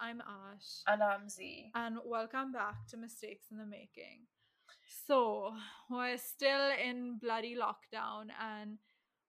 I'm 0.00 0.20
Ash. 0.22 0.82
And 0.86 1.02
I'm 1.02 1.28
Z. 1.28 1.70
And 1.74 1.98
welcome 2.06 2.52
back 2.52 2.86
to 2.88 2.96
Mistakes 2.96 3.46
in 3.50 3.58
the 3.58 3.66
Making. 3.66 4.26
So, 5.06 5.52
we're 5.90 6.16
still 6.16 6.70
in 6.82 7.18
bloody 7.20 7.54
lockdown, 7.54 8.28
and 8.40 8.78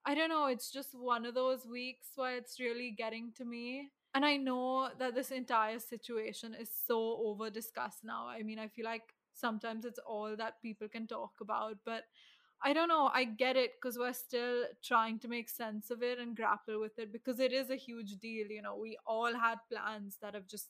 I 0.05 0.15
don't 0.15 0.29
know, 0.29 0.45
it's 0.45 0.71
just 0.71 0.89
one 0.93 1.25
of 1.25 1.33
those 1.33 1.65
weeks 1.65 2.09
where 2.15 2.37
it's 2.37 2.59
really 2.59 2.91
getting 2.97 3.33
to 3.37 3.43
me. 3.43 3.91
And 4.13 4.23
I 4.23 4.37
know 4.37 4.89
that 4.97 5.13
this 5.13 5.31
entire 5.31 5.79
situation 5.79 6.55
is 6.57 6.69
so 6.87 7.17
over 7.25 7.49
discussed 7.49 8.05
now. 8.05 8.27
I 8.27 8.43
mean, 8.43 8.59
I 8.59 8.69
feel 8.69 8.85
like 8.85 9.13
sometimes 9.33 9.83
it's 9.83 9.99
all 9.99 10.37
that 10.37 10.61
people 10.61 10.87
can 10.87 11.05
talk 11.05 11.33
about, 11.41 11.77
but 11.85 12.03
I 12.63 12.73
don't 12.73 12.87
know. 12.87 13.11
I 13.13 13.25
get 13.25 13.55
it 13.55 13.73
because 13.75 13.97
we're 13.97 14.13
still 14.13 14.65
trying 14.83 15.19
to 15.19 15.27
make 15.27 15.49
sense 15.49 15.91
of 15.91 16.01
it 16.01 16.19
and 16.19 16.35
grapple 16.35 16.79
with 16.79 16.97
it 16.97 17.11
because 17.11 17.39
it 17.39 17.53
is 17.53 17.69
a 17.69 17.75
huge 17.75 18.15
deal. 18.17 18.47
You 18.47 18.61
know, 18.61 18.75
we 18.75 18.97
all 19.05 19.33
had 19.33 19.57
plans 19.71 20.17
that 20.21 20.33
have 20.33 20.47
just 20.47 20.69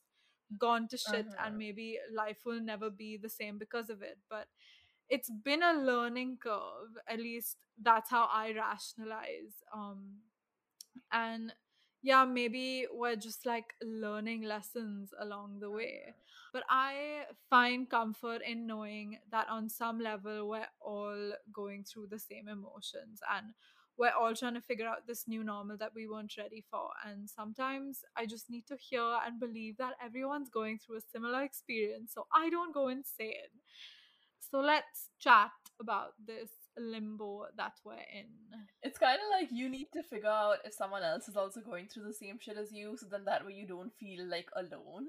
gone 0.59 0.87
to 0.89 0.97
shit, 0.97 1.27
Uh-huh. 1.27 1.45
and 1.45 1.57
maybe 1.57 1.97
life 2.13 2.45
will 2.45 2.59
never 2.61 2.89
be 2.89 3.17
the 3.17 3.29
same 3.29 3.57
because 3.57 3.89
of 3.89 4.01
it. 4.01 4.17
But 4.29 4.47
it's 5.09 5.29
been 5.29 5.63
a 5.63 5.73
learning 5.73 6.37
curve. 6.41 6.97
At 7.07 7.19
least 7.19 7.57
that's 7.81 8.09
how 8.09 8.25
I 8.31 8.51
rationalize. 8.53 9.63
Um, 9.73 10.21
and 11.11 11.53
yeah, 12.05 12.23
maybe 12.23 12.85
we're 12.93 13.15
just 13.15 13.47
like 13.47 13.73
learning 13.81 14.43
lessons 14.43 15.11
along 15.19 15.57
the 15.59 15.71
way. 15.71 16.13
But 16.53 16.63
I 16.69 17.23
find 17.49 17.89
comfort 17.89 18.41
in 18.47 18.67
knowing 18.67 19.17
that 19.31 19.49
on 19.49 19.69
some 19.69 19.99
level 19.99 20.47
we're 20.47 20.67
all 20.79 21.31
going 21.51 21.83
through 21.83 22.07
the 22.11 22.19
same 22.19 22.47
emotions 22.47 23.21
and 23.35 23.47
we're 23.97 24.11
all 24.11 24.35
trying 24.35 24.53
to 24.53 24.61
figure 24.61 24.87
out 24.87 25.07
this 25.07 25.27
new 25.27 25.43
normal 25.43 25.77
that 25.77 25.93
we 25.95 26.07
weren't 26.07 26.37
ready 26.37 26.63
for. 26.69 26.89
And 27.07 27.27
sometimes 27.27 28.01
I 28.15 28.27
just 28.27 28.51
need 28.51 28.67
to 28.67 28.77
hear 28.77 29.01
and 29.25 29.39
believe 29.39 29.77
that 29.77 29.95
everyone's 30.03 30.49
going 30.49 30.77
through 30.77 30.97
a 30.97 31.09
similar 31.11 31.41
experience 31.41 32.11
so 32.13 32.27
I 32.35 32.51
don't 32.51 32.73
go 32.73 32.89
insane. 32.89 33.49
So 34.39 34.59
let's 34.59 35.09
chat 35.19 35.51
about 35.81 36.13
this 36.23 36.49
limbo 36.77 37.45
that 37.57 37.73
we're 37.83 37.93
in. 37.93 38.29
It's 38.83 38.97
kind 38.97 39.19
of 39.19 39.39
like 39.39 39.49
you 39.51 39.69
need 39.69 39.87
to 39.93 40.03
figure 40.03 40.29
out 40.29 40.57
if 40.65 40.73
someone 40.73 41.03
else 41.03 41.27
is 41.27 41.35
also 41.37 41.61
going 41.61 41.87
through 41.87 42.05
the 42.05 42.13
same 42.13 42.37
shit 42.39 42.57
as 42.57 42.71
you, 42.71 42.97
so 42.97 43.07
then 43.09 43.25
that 43.25 43.45
way 43.45 43.53
you 43.53 43.67
don't 43.67 43.93
feel 43.99 44.25
like 44.25 44.49
alone. 44.55 45.07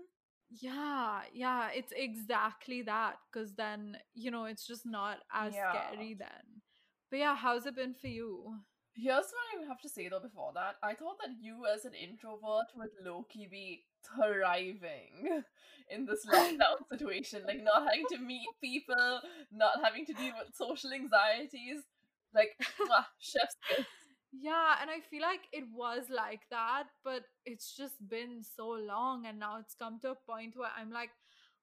Yeah, 0.50 1.23
yeah, 1.33 1.70
it's 1.75 1.92
exactly 1.95 2.83
that. 2.83 3.17
Because 3.33 3.55
then, 3.55 3.97
you 4.14 4.31
know, 4.31 4.45
it's 4.45 4.67
just 4.67 4.86
not 4.86 5.19
as 5.33 5.55
Yeah. 5.55 5.73
scary 5.73 6.14
then. 6.14 6.62
But 7.11 7.19
yeah, 7.19 7.36
how's 7.36 7.67
it 7.67 7.75
been 7.77 7.95
for 7.95 8.08
you? 8.08 8.61
Here's 8.98 9.27
what 9.27 9.62
I 9.62 9.66
have 9.69 9.80
to 9.83 9.89
say 9.91 10.08
though 10.08 10.20
before 10.20 10.52
that. 10.55 10.77
I 10.83 10.94
thought 10.94 11.19
that 11.20 11.36
you, 11.39 11.66
as 11.66 11.84
an 11.84 11.92
introvert, 11.92 12.72
would 12.75 12.89
low 13.05 13.27
key 13.28 13.47
be 13.47 13.84
thriving 14.02 15.42
in 15.91 16.06
this 16.06 16.25
lockdown 16.25 16.80
situation. 16.91 17.42
Like, 17.47 17.62
not 17.62 17.83
having 17.84 18.06
to 18.11 18.19
meet 18.19 18.48
people, 18.62 19.20
not 19.52 19.84
having 19.84 20.06
to 20.06 20.14
deal 20.14 20.33
with 20.39 20.55
social 20.56 20.92
anxieties. 20.94 21.83
Like, 22.34 22.56
mwah, 22.80 23.05
chef's 23.19 23.56
kiss. 23.69 23.84
Yeah, 24.33 24.77
and 24.80 24.91
I 24.91 25.00
feel 25.00 25.22
like 25.22 25.47
it 25.52 25.64
was 25.74 26.06
like 26.11 26.42
that, 26.50 26.84
but 27.05 27.24
it's 27.44 27.77
just 27.77 27.97
been 28.08 28.42
so 28.42 28.69
long, 28.69 29.27
and 29.27 29.39
now 29.39 29.58
it's 29.58 29.74
come 29.74 29.98
to 30.00 30.11
a 30.12 30.14
point 30.27 30.56
where 30.56 30.70
I'm 30.77 30.91
like, 30.91 31.11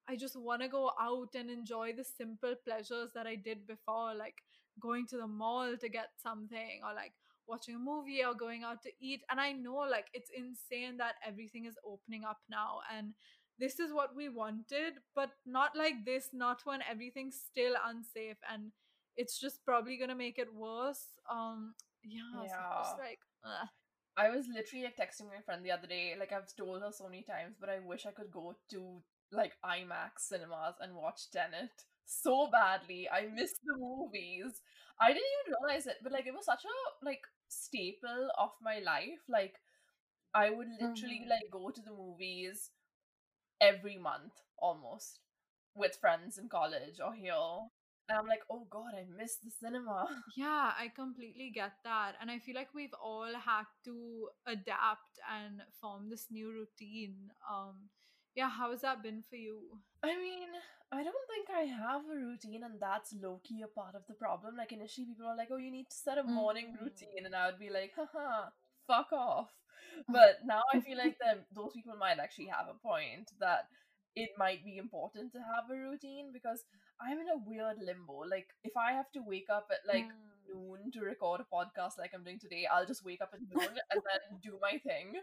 I 0.07 0.15
just 0.15 0.35
want 0.35 0.61
to 0.61 0.67
go 0.67 0.91
out 0.99 1.29
and 1.35 1.49
enjoy 1.49 1.93
the 1.93 2.03
simple 2.03 2.55
pleasures 2.65 3.11
that 3.15 3.25
I 3.27 3.35
did 3.35 3.67
before, 3.67 4.13
like 4.15 4.35
going 4.79 5.07
to 5.07 5.17
the 5.17 5.27
mall 5.27 5.77
to 5.77 5.89
get 5.89 6.09
something, 6.21 6.81
or 6.83 6.93
like 6.93 7.13
watching 7.47 7.75
a 7.75 7.79
movie, 7.79 8.23
or 8.23 8.33
going 8.33 8.63
out 8.63 8.83
to 8.83 8.91
eat. 8.99 9.21
And 9.29 9.39
I 9.39 9.51
know, 9.51 9.85
like, 9.89 10.07
it's 10.13 10.29
insane 10.35 10.97
that 10.97 11.15
everything 11.25 11.65
is 11.65 11.75
opening 11.85 12.23
up 12.23 12.39
now, 12.49 12.79
and 12.95 13.13
this 13.59 13.79
is 13.79 13.93
what 13.93 14.15
we 14.15 14.29
wanted, 14.29 14.93
but 15.15 15.31
not 15.45 15.75
like 15.75 16.05
this, 16.05 16.29
not 16.33 16.61
when 16.65 16.79
everything's 16.89 17.39
still 17.39 17.73
unsafe 17.85 18.37
and 18.51 18.71
it's 19.15 19.39
just 19.39 19.63
probably 19.63 19.97
gonna 19.97 20.15
make 20.15 20.39
it 20.39 20.53
worse. 20.53 21.05
Um, 21.29 21.75
yeah, 22.03 22.21
so 22.33 22.55
I'm 22.55 22.83
just 22.83 22.99
like, 22.99 23.19
ugh. 23.45 23.67
I 24.15 24.29
was 24.29 24.47
literally 24.47 24.85
like 24.85 24.97
texting 24.97 25.27
my 25.27 25.41
friend 25.45 25.63
the 25.63 25.71
other 25.71 25.87
day, 25.87 26.15
like 26.19 26.31
I've 26.31 26.53
told 26.55 26.81
her 26.81 26.91
so 26.91 27.05
many 27.05 27.23
times, 27.23 27.55
but 27.59 27.69
I 27.69 27.79
wish 27.79 28.05
I 28.05 28.11
could 28.11 28.31
go 28.31 28.55
to 28.71 29.01
like 29.31 29.53
IMAX 29.65 30.19
cinemas 30.19 30.75
and 30.79 30.95
watch 30.95 31.31
Tenet 31.31 31.71
so 32.05 32.47
badly. 32.51 33.07
I 33.09 33.27
miss 33.33 33.53
the 33.63 33.75
movies. 33.77 34.61
I 34.99 35.09
didn't 35.09 35.23
even 35.45 35.55
realize 35.61 35.87
it, 35.87 35.97
but 36.03 36.11
like 36.11 36.27
it 36.27 36.33
was 36.33 36.45
such 36.45 36.63
a 36.65 37.05
like 37.05 37.21
staple 37.49 38.29
of 38.37 38.51
my 38.61 38.79
life. 38.79 39.21
Like 39.29 39.55
I 40.33 40.49
would 40.49 40.67
literally 40.79 41.21
Mhm. 41.21 41.29
like 41.29 41.49
go 41.51 41.69
to 41.69 41.81
the 41.81 41.91
movies 41.91 42.71
every 43.61 43.97
month 43.97 44.33
almost 44.57 45.19
with 45.75 45.97
friends 45.97 46.37
in 46.37 46.49
college 46.49 46.99
or 47.03 47.13
here. 47.13 47.33
And 48.09 48.17
I'm 48.17 48.27
like, 48.27 48.43
oh 48.49 48.67
god, 48.69 48.93
I 48.95 49.05
miss 49.17 49.37
the 49.37 49.51
cinema. 49.51 50.07
yeah, 50.35 50.71
I 50.77 50.89
completely 50.95 51.51
get 51.53 51.73
that, 51.83 52.13
and 52.21 52.29
I 52.31 52.39
feel 52.39 52.55
like 52.55 52.73
we've 52.73 52.93
all 53.01 53.31
had 53.33 53.65
to 53.85 54.29
adapt 54.47 55.19
and 55.31 55.61
form 55.79 56.09
this 56.09 56.27
new 56.31 56.51
routine. 56.51 57.31
Um, 57.49 57.89
yeah, 58.35 58.49
how 58.49 58.71
has 58.71 58.81
that 58.81 59.03
been 59.03 59.23
for 59.29 59.35
you? 59.35 59.79
I 60.03 60.15
mean, 60.17 60.49
I 60.91 61.03
don't 61.03 61.27
think 61.29 61.49
I 61.49 61.61
have 61.63 62.01
a 62.05 62.15
routine, 62.15 62.63
and 62.63 62.79
that's 62.79 63.13
low 63.13 63.39
key 63.43 63.61
a 63.63 63.67
part 63.67 63.95
of 63.95 64.03
the 64.07 64.13
problem. 64.13 64.55
Like, 64.57 64.71
initially, 64.71 65.05
people 65.07 65.27
are 65.27 65.37
like, 65.37 65.49
oh, 65.51 65.57
you 65.57 65.71
need 65.71 65.89
to 65.89 65.95
set 65.95 66.17
a 66.17 66.23
morning 66.23 66.73
Mm. 66.73 66.79
routine, 66.81 67.25
and 67.25 67.35
I 67.35 67.47
would 67.47 67.59
be 67.59 67.69
like, 67.69 67.93
haha, 67.95 68.49
fuck 68.87 69.11
off. 69.13 69.49
But 70.09 70.39
now 70.45 70.61
I 70.73 70.79
feel 70.79 70.97
like 70.97 71.17
them, 71.19 71.45
those 71.55 71.73
people 71.73 71.95
might 71.97 72.19
actually 72.19 72.47
have 72.47 72.67
a 72.67 72.73
point 72.87 73.31
that 73.39 73.67
it 74.15 74.29
might 74.37 74.63
be 74.63 74.77
important 74.77 75.31
to 75.33 75.39
have 75.39 75.69
a 75.69 75.75
routine 75.77 76.31
because 76.33 76.63
I'm 77.01 77.19
in 77.19 77.29
a 77.29 77.37
weird 77.45 77.77
limbo. 77.79 78.23
Like, 78.29 78.47
if 78.63 78.75
I 78.77 78.93
have 78.93 79.11
to 79.13 79.21
wake 79.21 79.49
up 79.49 79.67
at 79.71 79.85
like 79.87 80.09
Mm. 80.09 80.32
Noon 80.53 80.91
to 80.93 81.01
record 81.01 81.41
a 81.41 81.49
podcast 81.49 81.97
like 81.97 82.11
I'm 82.13 82.23
doing 82.23 82.39
today, 82.39 82.67
I'll 82.71 82.85
just 82.85 83.05
wake 83.05 83.21
up 83.21 83.33
at 83.33 83.41
noon 83.41 83.73
and 83.91 84.01
then 84.01 84.39
do 84.41 84.59
my 84.61 84.77
thing. 84.79 85.17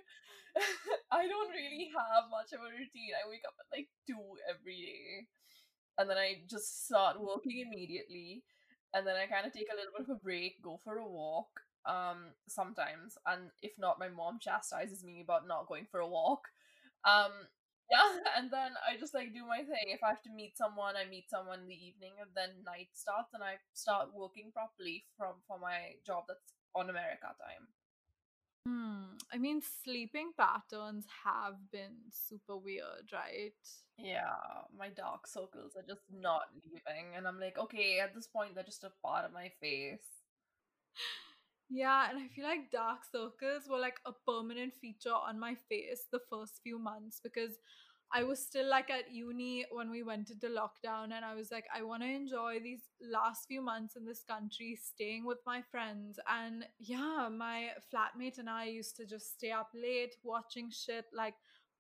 I 1.13 1.27
don't 1.27 1.51
really 1.51 1.91
have 1.95 2.31
much 2.31 2.53
of 2.53 2.61
a 2.61 2.71
routine. 2.71 3.15
I 3.15 3.29
wake 3.29 3.47
up 3.47 3.55
at 3.59 3.71
like 3.77 3.89
two 4.07 4.19
every 4.49 4.77
day, 4.83 5.27
and 5.99 6.11
then 6.11 6.19
I 6.19 6.43
just 6.51 6.87
start 6.87 7.21
working 7.21 7.63
immediately, 7.65 8.43
and 8.95 9.07
then 9.07 9.15
I 9.17 9.27
kind 9.27 9.47
of 9.47 9.53
take 9.53 9.71
a 9.71 9.77
little 9.79 9.95
bit 9.97 10.11
of 10.11 10.17
a 10.17 10.25
break, 10.25 10.63
go 10.63 10.81
for 10.83 10.97
a 10.99 11.07
walk. 11.07 11.51
Um, 11.87 12.37
sometimes, 12.47 13.17
and 13.25 13.51
if 13.63 13.73
not, 13.79 13.99
my 13.99 14.09
mom 14.09 14.39
chastises 14.41 15.03
me 15.03 15.23
about 15.23 15.49
not 15.49 15.67
going 15.67 15.87
for 15.91 16.01
a 16.01 16.09
walk. 16.09 16.49
Um, 17.07 17.33
yeah, 17.91 18.11
and 18.39 18.51
then 18.51 18.73
I 18.87 18.97
just 18.99 19.15
like 19.15 19.35
do 19.35 19.47
my 19.47 19.59
thing. 19.59 19.91
If 19.91 20.03
I 20.03 20.09
have 20.09 20.23
to 20.23 20.31
meet 20.31 20.57
someone, 20.57 20.95
I 20.97 21.09
meet 21.09 21.29
someone 21.29 21.61
in 21.61 21.69
the 21.69 21.75
evening, 21.75 22.15
and 22.21 22.31
then 22.35 22.65
night 22.65 22.95
starts, 22.95 23.35
and 23.35 23.43
I 23.43 23.59
start 23.75 24.15
working 24.15 24.53
properly 24.53 25.05
from 25.19 25.43
for 25.47 25.59
my 25.59 25.99
job 26.07 26.25
that's 26.29 26.55
on 26.75 26.91
America 26.91 27.35
time. 27.35 27.67
Hmm. 28.67 29.17
I 29.33 29.39
mean, 29.39 29.63
sleeping 29.63 30.33
patterns 30.37 31.07
have 31.25 31.55
been 31.73 31.97
super 32.11 32.57
weird, 32.57 33.11
right? 33.13 33.57
Yeah, 33.97 34.67
my 34.77 34.89
dark 34.89 35.27
circles 35.27 35.77
are 35.77 35.87
just 35.87 36.03
not 36.13 36.43
leaving, 36.55 37.17
and 37.17 37.27
I'm 37.27 37.41
like, 37.41 37.59
okay, 37.59 38.01
at 38.01 38.15
this 38.15 38.27
point, 38.27 38.55
they're 38.55 38.65
just 38.65 38.85
a 38.85 38.93
part 39.03 39.25
of 39.25 39.33
my 39.33 39.51
face. 39.61 40.07
Yeah, 41.73 42.11
and 42.11 42.19
I 42.19 42.27
feel 42.35 42.45
like 42.45 42.71
dark 42.73 43.01
circles 43.13 43.69
were 43.71 43.79
like 43.79 43.99
a 44.05 44.13
permanent 44.27 44.75
feature 44.81 45.15
on 45.15 45.39
my 45.39 45.55
face 45.69 46.07
the 46.11 46.19
first 46.29 46.61
few 46.65 46.79
months 46.79 47.21
because 47.23 47.53
I 48.13 48.25
was 48.25 48.45
still 48.45 48.69
like 48.69 48.91
at 48.91 49.13
uni 49.15 49.65
when 49.71 49.89
we 49.89 50.03
went 50.03 50.31
into 50.31 50.49
lockdown, 50.49 51.13
and 51.13 51.25
I 51.25 51.35
was 51.37 51.53
like, 51.53 51.67
I 51.73 51.83
want 51.83 52.03
to 52.03 52.09
enjoy 52.09 52.59
these 52.61 52.83
last 53.01 53.47
few 53.47 53.63
months 53.63 53.95
in 53.95 54.05
this 54.05 54.25
country, 54.29 54.77
staying 54.83 55.25
with 55.25 55.39
my 55.47 55.63
friends. 55.71 56.19
And 56.29 56.65
yeah, 56.81 57.29
my 57.31 57.69
flatmate 57.95 58.39
and 58.39 58.51
I 58.51 58.65
used 58.65 58.97
to 58.97 59.07
just 59.07 59.35
stay 59.35 59.53
up 59.53 59.69
late 59.73 60.17
watching 60.25 60.71
shit, 60.73 61.05
like 61.15 61.35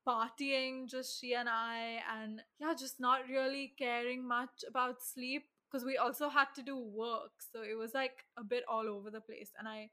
partying, 0.06 0.88
just 0.88 1.20
she 1.20 1.34
and 1.34 1.48
I, 1.48 1.98
and 2.22 2.40
yeah, 2.60 2.74
just 2.78 3.00
not 3.00 3.28
really 3.28 3.74
caring 3.76 4.26
much 4.26 4.64
about 4.68 5.02
sleep 5.02 5.46
because 5.70 5.84
we 5.84 5.96
also 5.96 6.28
had 6.28 6.48
to 6.56 6.62
do 6.62 6.76
work. 6.78 7.32
So 7.52 7.62
it 7.62 7.78
was 7.78 7.94
like 7.94 8.24
a 8.38 8.44
bit 8.44 8.64
all 8.68 8.88
over 8.88 9.10
the 9.10 9.20
place, 9.20 9.50
and 9.58 9.68
I 9.68 9.90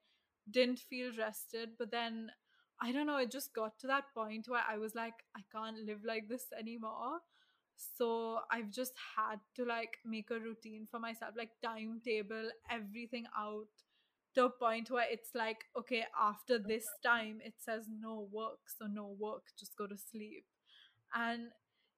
didn't 0.50 0.80
feel 0.80 1.12
rested. 1.18 1.72
But 1.78 1.92
then 1.92 2.32
I 2.82 2.92
don't 2.92 3.08
know, 3.08 3.18
it 3.18 3.32
just 3.32 3.54
got 3.54 3.80
to 3.80 3.88
that 3.88 4.06
point 4.14 4.48
where 4.48 4.64
I 4.70 4.78
was 4.78 4.96
like, 4.96 5.16
I 5.36 5.42
can't 5.52 5.86
live 5.86 6.02
like 6.06 6.28
this 6.30 6.46
anymore. 6.58 7.20
So 7.76 8.40
I've 8.52 8.72
just 8.72 8.94
had 9.16 9.40
to 9.56 9.66
like 9.66 9.98
make 10.06 10.32
a 10.32 10.40
routine 10.40 10.88
for 10.90 11.00
myself, 11.00 11.34
like 11.38 11.52
timetable 11.64 12.50
everything 12.72 13.26
out 13.38 13.68
to 14.36 14.46
a 14.46 14.50
point 14.50 14.92
where 14.92 15.06
it's 15.10 15.32
like, 15.36 15.66
okay, 15.78 16.06
after 16.20 16.60
this 16.60 16.86
time, 17.04 17.40
it 17.44 17.56
says 17.60 17.86
no 17.90 18.28
work. 18.32 18.60
So 18.80 18.86
no 18.88 19.16
work, 19.20 19.44
just 19.58 19.76
go 19.78 19.88
to 19.88 19.98
sleep. 19.98 20.46
And 21.16 21.50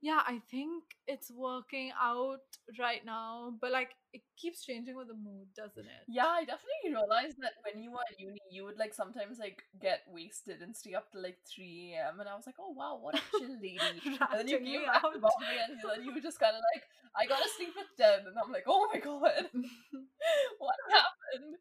yeah, 0.01 0.21
I 0.25 0.41
think 0.49 0.83
it's 1.07 1.29
working 1.31 1.91
out 1.99 2.39
right 2.79 3.03
now, 3.05 3.51
but 3.59 3.71
like 3.71 3.91
it 4.13 4.21
keeps 4.37 4.63
changing 4.65 4.95
with 4.95 5.07
the 5.07 5.13
mood, 5.13 5.51
doesn't 5.55 5.85
it? 5.85 6.03
Yeah, 6.07 6.25
I 6.27 6.41
definitely 6.47 6.95
realized 6.95 7.35
that 7.41 7.59
when 7.67 7.83
you 7.83 7.91
were 7.91 7.99
at 8.09 8.17
uni, 8.17 8.39
you 8.49 8.63
would 8.63 8.79
like 8.79 8.93
sometimes 8.93 9.39
like 9.39 9.61
get 9.81 10.01
wasted 10.07 10.61
and 10.61 10.75
stay 10.75 10.93
up 10.95 11.11
till 11.11 11.21
like 11.21 11.37
3 11.43 11.99
a.m. 11.99 12.19
And 12.19 12.29
I 12.29 12.35
was 12.35 12.45
like, 12.47 12.55
oh 12.59 12.71
wow, 12.71 12.97
what 13.01 13.15
a 13.15 13.21
chill 13.37 13.53
lady. 13.61 13.77
and 14.07 14.39
then 14.39 14.47
you 14.47 14.57
came 14.57 14.81
me 14.81 14.85
back 14.87 15.01
to. 15.03 15.19
Bombay 15.19 15.59
and 15.67 15.77
then 15.83 16.05
you 16.05 16.13
were 16.13 16.23
just 16.23 16.39
kind 16.39 16.55
of 16.55 16.63
like, 16.73 16.83
I 17.13 17.27
gotta 17.27 17.49
sleep 17.57 17.75
at 17.75 17.91
10. 17.99 18.27
And 18.27 18.35
I'm 18.39 18.51
like, 18.51 18.65
oh 18.67 18.87
my 18.93 18.99
god, 18.99 19.51
what 20.59 20.79
happened? 20.89 21.59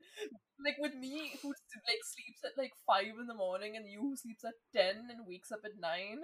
Like 0.64 0.78
with 0.78 0.94
me, 0.94 1.32
who 1.42 1.48
like 1.50 2.02
sleeps 2.02 2.42
at 2.44 2.58
like 2.58 2.72
5 2.86 3.18
in 3.20 3.26
the 3.26 3.34
morning 3.34 3.76
and 3.76 3.86
you 3.86 4.00
who 4.00 4.16
sleeps 4.16 4.44
at 4.44 4.54
10 4.74 5.10
and 5.10 5.26
wakes 5.26 5.52
up 5.52 5.60
at 5.64 5.78
9. 5.80 6.18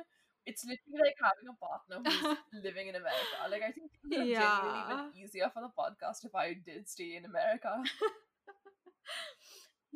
It's 0.46 0.64
literally 0.64 1.00
like 1.00 1.16
having 1.22 1.48
a 1.48 1.56
partner 1.56 2.04
who's 2.04 2.36
living 2.64 2.88
in 2.88 2.96
America. 2.96 3.36
Like 3.50 3.62
I 3.62 3.72
think 3.72 3.90
it 3.92 4.00
would 4.04 4.18
have 4.18 4.28
genuinely 4.28 4.84
yeah. 4.88 5.08
been 5.12 5.22
easier 5.24 5.50
for 5.52 5.62
the 5.62 5.72
podcast 5.72 6.24
if 6.24 6.34
I 6.34 6.54
did 6.54 6.88
stay 6.88 7.16
in 7.16 7.24
America. 7.24 7.82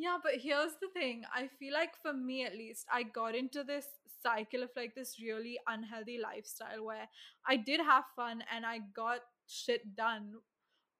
Yeah, 0.00 0.18
but 0.22 0.34
here's 0.40 0.74
the 0.80 0.86
thing. 0.94 1.24
I 1.34 1.48
feel 1.58 1.74
like 1.74 2.00
for 2.00 2.12
me 2.12 2.44
at 2.44 2.54
least, 2.54 2.86
I 2.90 3.02
got 3.02 3.34
into 3.34 3.64
this 3.64 3.84
cycle 4.22 4.62
of 4.62 4.70
like 4.76 4.94
this 4.94 5.16
really 5.20 5.58
unhealthy 5.66 6.20
lifestyle 6.22 6.84
where 6.84 7.08
I 7.44 7.56
did 7.56 7.80
have 7.80 8.04
fun 8.14 8.44
and 8.54 8.64
I 8.64 8.78
got 8.94 9.18
shit 9.48 9.96
done, 9.96 10.34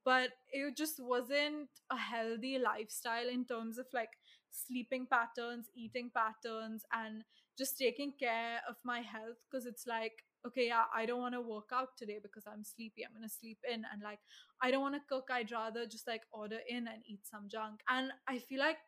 but 0.05 0.31
it 0.51 0.77
just 0.77 0.99
wasn't 0.99 1.69
a 1.93 1.97
healthy 1.97 2.59
lifestyle 2.59 3.29
in 3.29 3.45
terms 3.45 3.79
of 3.79 3.87
like 3.95 4.11
sleeping 4.51 5.07
patterns, 5.07 5.69
eating 5.77 6.11
patterns, 6.13 6.83
and 6.93 7.23
just 7.59 7.79
taking 7.79 8.13
care 8.19 8.61
of 8.69 8.77
my 8.85 9.01
health. 9.01 9.39
Because 9.51 9.67
it's 9.67 9.87
like, 9.87 10.13
okay, 10.47 10.69
yeah, 10.69 10.85
I 10.95 11.07
don't 11.07 11.21
want 11.21 11.35
to 11.35 11.41
work 11.41 11.71
out 11.73 11.97
today 11.99 12.19
because 12.23 12.45
I'm 12.47 12.65
sleepy. 12.65 13.05
I'm 13.05 13.21
to 13.23 13.29
sleep 13.29 13.59
in. 13.71 13.85
And 13.93 14.03
like, 14.03 14.21
I 14.63 14.71
don't 14.71 14.83
want 14.83 14.95
to 14.95 15.03
cook. 15.09 15.29
I'd 15.31 15.51
rather 15.53 15.87
just 15.87 16.07
like 16.07 16.23
order 16.33 16.59
in 16.69 16.87
and 16.89 17.03
eat 17.07 17.27
some 17.27 17.49
junk. 17.51 17.81
And 17.89 18.13
I 18.29 18.39
feel 18.39 18.61
like 18.61 18.79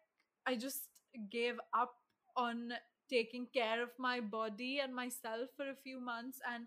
I 0.46 0.56
just 0.56 0.88
gave 1.30 1.54
up 1.74 1.92
on 2.36 2.72
taking 3.10 3.46
care 3.52 3.82
of 3.82 3.90
my 3.98 4.20
body 4.20 4.80
and 4.82 4.94
myself 4.94 5.50
for 5.56 5.68
a 5.68 5.74
few 5.82 6.00
months. 6.00 6.38
And 6.48 6.66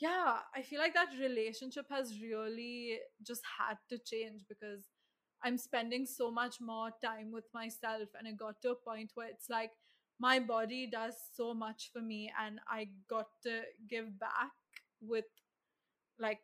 yeah, 0.00 0.38
I 0.54 0.62
feel 0.62 0.78
like 0.80 0.94
that 0.94 1.10
relationship 1.20 1.86
has 1.90 2.20
really 2.22 2.98
just 3.26 3.42
had 3.58 3.76
to 3.90 3.98
change 3.98 4.42
because 4.48 4.88
I'm 5.44 5.58
spending 5.58 6.06
so 6.06 6.30
much 6.30 6.56
more 6.60 6.90
time 7.04 7.30
with 7.32 7.44
myself. 7.54 8.08
And 8.18 8.26
it 8.26 8.38
got 8.38 8.60
to 8.62 8.70
a 8.72 8.74
point 8.74 9.12
where 9.14 9.28
it's 9.28 9.48
like 9.50 9.70
my 10.20 10.38
body 10.40 10.86
does 10.90 11.14
so 11.34 11.54
much 11.54 11.90
for 11.92 12.02
me, 12.02 12.32
and 12.40 12.60
I 12.68 12.90
got 13.08 13.28
to 13.44 13.62
give 13.88 14.18
back 14.20 14.52
with 15.00 15.26
like 16.18 16.40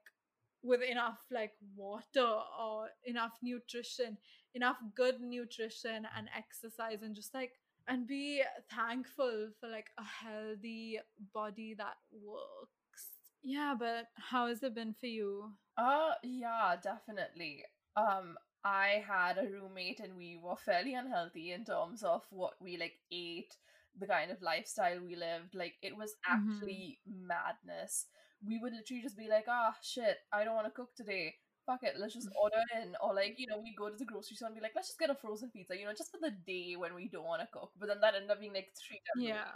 with 0.62 0.82
enough 0.82 1.18
like 1.30 1.52
water 1.76 2.26
or 2.60 2.88
enough 3.04 3.32
nutrition 3.42 4.18
enough 4.54 4.76
good 4.96 5.20
nutrition 5.20 6.06
and 6.16 6.28
exercise 6.36 7.02
and 7.02 7.14
just 7.14 7.34
like 7.34 7.52
and 7.88 8.06
be 8.06 8.42
thankful 8.74 9.48
for 9.60 9.68
like 9.68 9.88
a 9.98 10.02
healthy 10.02 10.98
body 11.32 11.74
that 11.76 11.96
works 12.10 13.06
yeah 13.42 13.74
but 13.78 14.06
how 14.16 14.48
has 14.48 14.62
it 14.62 14.74
been 14.74 14.94
for 14.98 15.06
you 15.06 15.52
Uh 15.76 16.14
yeah, 16.22 16.76
definitely. 16.82 17.64
Um 17.96 18.36
I 18.66 19.04
had 19.06 19.38
a 19.38 19.46
roommate 19.48 20.00
and 20.00 20.16
we 20.16 20.36
were 20.42 20.56
fairly 20.56 20.94
unhealthy 20.94 21.52
in 21.52 21.64
terms 21.64 22.02
of 22.02 22.22
what 22.30 22.54
we 22.60 22.76
like 22.76 22.98
ate, 23.12 23.54
the 23.96 24.08
kind 24.08 24.32
of 24.32 24.42
lifestyle 24.42 24.98
we 24.98 25.14
lived. 25.14 25.54
Like 25.54 25.74
it 25.82 25.96
was 25.96 26.16
mm-hmm. 26.26 26.50
actually 26.50 26.98
madness. 27.06 28.06
We 28.44 28.58
would 28.58 28.72
literally 28.72 29.02
just 29.02 29.16
be 29.16 29.28
like, 29.28 29.44
ah 29.48 29.76
shit, 29.82 30.18
I 30.32 30.42
don't 30.42 30.56
want 30.56 30.66
to 30.66 30.74
cook 30.74 30.90
today. 30.96 31.34
Fuck 31.64 31.84
it, 31.84 31.94
let's 31.96 32.14
just 32.14 32.28
order 32.34 32.62
in. 32.82 32.96
Or 33.00 33.14
like, 33.14 33.38
you 33.38 33.46
know, 33.46 33.62
we'd 33.62 33.78
go 33.78 33.88
to 33.88 33.96
the 33.96 34.04
grocery 34.04 34.34
store 34.34 34.48
and 34.48 34.56
be 34.56 34.62
like, 34.62 34.74
let's 34.74 34.88
just 34.88 34.98
get 34.98 35.10
a 35.10 35.14
frozen 35.14 35.50
pizza, 35.50 35.78
you 35.78 35.86
know, 35.86 35.94
just 35.96 36.10
for 36.10 36.18
the 36.18 36.34
day 36.46 36.74
when 36.76 36.94
we 36.94 37.08
don't 37.08 37.26
want 37.26 37.42
to 37.42 37.48
cook. 37.54 37.70
But 37.78 37.86
then 37.86 38.02
that 38.02 38.14
ended 38.14 38.30
up 38.30 38.40
being 38.40 38.54
like 38.54 38.74
three 38.74 38.98
times 38.98 39.30
yeah 39.30 39.46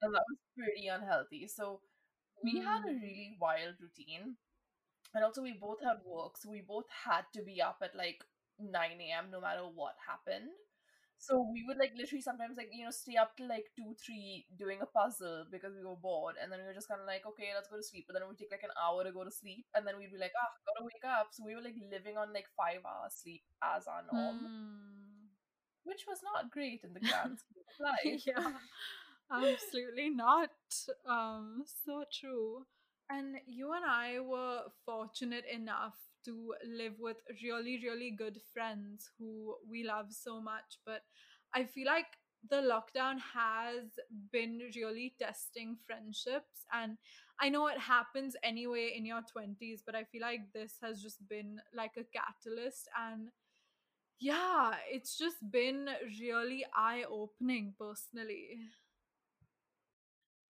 And 0.00 0.14
that 0.14 0.24
was 0.24 0.40
pretty 0.56 0.88
unhealthy. 0.88 1.48
So 1.48 1.80
we 2.42 2.60
had 2.64 2.80
a 2.88 2.96
mm. 2.96 3.00
really 3.00 3.36
wild 3.38 3.76
routine 3.76 4.36
and 5.14 5.24
also 5.24 5.42
we 5.42 5.56
both 5.60 5.82
had 5.82 5.98
work 6.04 6.36
so 6.36 6.50
we 6.50 6.62
both 6.66 6.84
had 7.04 7.22
to 7.34 7.42
be 7.42 7.60
up 7.60 7.78
at 7.82 7.96
like 7.96 8.22
9 8.60 9.00
a.m 9.00 9.30
no 9.30 9.40
matter 9.40 9.62
what 9.64 9.94
happened. 10.06 10.50
So 11.18 11.42
we 11.52 11.64
would 11.66 11.78
like 11.78 11.92
literally 11.98 12.22
sometimes 12.22 12.56
like 12.56 12.70
you 12.72 12.84
know 12.86 12.92
stay 12.94 13.16
up 13.18 13.34
till 13.36 13.48
like 13.48 13.66
2 13.76 13.94
3 13.98 14.46
doing 14.58 14.78
a 14.82 14.86
puzzle 14.86 15.46
because 15.50 15.74
we 15.74 15.82
were 15.82 15.98
bored 15.98 16.36
and 16.38 16.50
then 16.52 16.60
we 16.62 16.66
were 16.70 16.74
just 16.78 16.86
kind 16.88 17.00
of 17.02 17.06
like 17.10 17.26
okay 17.26 17.50
let's 17.54 17.68
go 17.68 17.76
to 17.76 17.82
sleep. 17.82 18.06
But 18.06 18.14
then 18.14 18.22
it 18.22 18.28
would 18.30 18.38
take 18.38 18.54
like 18.54 18.62
an 18.62 18.74
hour 18.78 19.02
to 19.02 19.10
go 19.10 19.24
to 19.24 19.30
sleep 19.34 19.66
and 19.74 19.86
then 19.86 19.98
we'd 19.98 20.12
be 20.14 20.18
like 20.22 20.34
ah 20.38 20.50
gotta 20.66 20.86
wake 20.86 21.02
up. 21.06 21.34
So 21.34 21.42
we 21.44 21.54
were 21.58 21.62
like 21.64 21.78
living 21.90 22.16
on 22.16 22.32
like 22.32 22.46
five 22.56 22.86
hours 22.86 23.18
sleep 23.18 23.42
as 23.62 23.86
our 23.90 24.02
norm. 24.06 24.46
Hmm. 24.46 25.26
which 25.84 26.04
was 26.06 26.20
not 26.22 26.50
great 26.50 26.80
in 26.84 26.92
the 26.94 27.00
grand 27.00 27.38
scheme 27.42 27.64
of 27.66 27.78
life. 27.80 28.22
Yeah. 28.26 28.58
Absolutely 29.32 30.10
not. 30.10 30.50
Um 31.08 31.64
so 31.84 32.04
true. 32.12 32.66
And 33.10 33.36
you 33.46 33.72
and 33.72 33.84
I 33.84 34.20
were 34.20 34.64
fortunate 34.84 35.44
enough 35.50 35.96
to 36.28 36.54
live 36.64 36.94
with 37.00 37.16
really, 37.42 37.80
really 37.82 38.10
good 38.10 38.38
friends 38.52 39.10
who 39.18 39.56
we 39.68 39.84
love 39.84 40.12
so 40.12 40.40
much. 40.40 40.78
But 40.84 41.02
I 41.54 41.64
feel 41.64 41.86
like 41.86 42.06
the 42.48 42.56
lockdown 42.56 43.16
has 43.34 43.98
been 44.32 44.60
really 44.76 45.14
testing 45.18 45.76
friendships. 45.86 46.66
And 46.72 46.98
I 47.40 47.48
know 47.48 47.66
it 47.68 47.78
happens 47.78 48.36
anyway 48.42 48.94
in 48.96 49.06
your 49.06 49.22
20s, 49.22 49.82
but 49.84 49.94
I 49.94 50.04
feel 50.04 50.22
like 50.22 50.52
this 50.52 50.74
has 50.82 51.02
just 51.02 51.26
been 51.28 51.60
like 51.74 51.96
a 51.96 52.04
catalyst. 52.04 52.88
And 52.96 53.28
yeah, 54.20 54.74
it's 54.90 55.16
just 55.16 55.36
been 55.50 55.88
really 56.20 56.64
eye 56.76 57.04
opening 57.08 57.74
personally. 57.78 58.58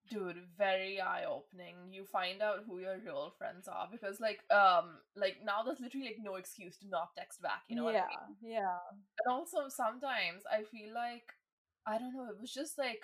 Dude, 0.09 0.37
very 0.57 1.01
eye-opening. 1.01 1.93
You 1.93 2.05
find 2.05 2.41
out 2.43 2.65
who 2.67 2.79
your 2.81 2.99
real 2.99 3.33
friends 3.37 3.69
are 3.69 3.89
because 3.91 4.21
like 4.21 4.41
um 4.51 5.01
like 5.17 5.37
now 5.45 5.63
there's 5.63 5.81
literally 5.81 6.07
like 6.07 6.19
no 6.23 6.37
excuse 6.37 6.77
to 6.79 6.89
not 6.89 7.15
text 7.17 7.43
back, 7.43 7.63
you 7.69 7.77
know 7.77 7.85
what 7.85 7.95
I 7.95 8.01
Yeah, 8.01 8.07
mean? 8.07 8.37
yeah. 8.41 8.79
And 9.25 9.33
also 9.33 9.69
sometimes 9.69 10.43
I 10.51 10.63
feel 10.65 10.95
like 10.95 11.33
I 11.87 11.99
don't 11.99 12.15
know, 12.15 12.29
it 12.31 12.41
was 12.41 12.53
just 12.53 12.79
like 12.79 13.03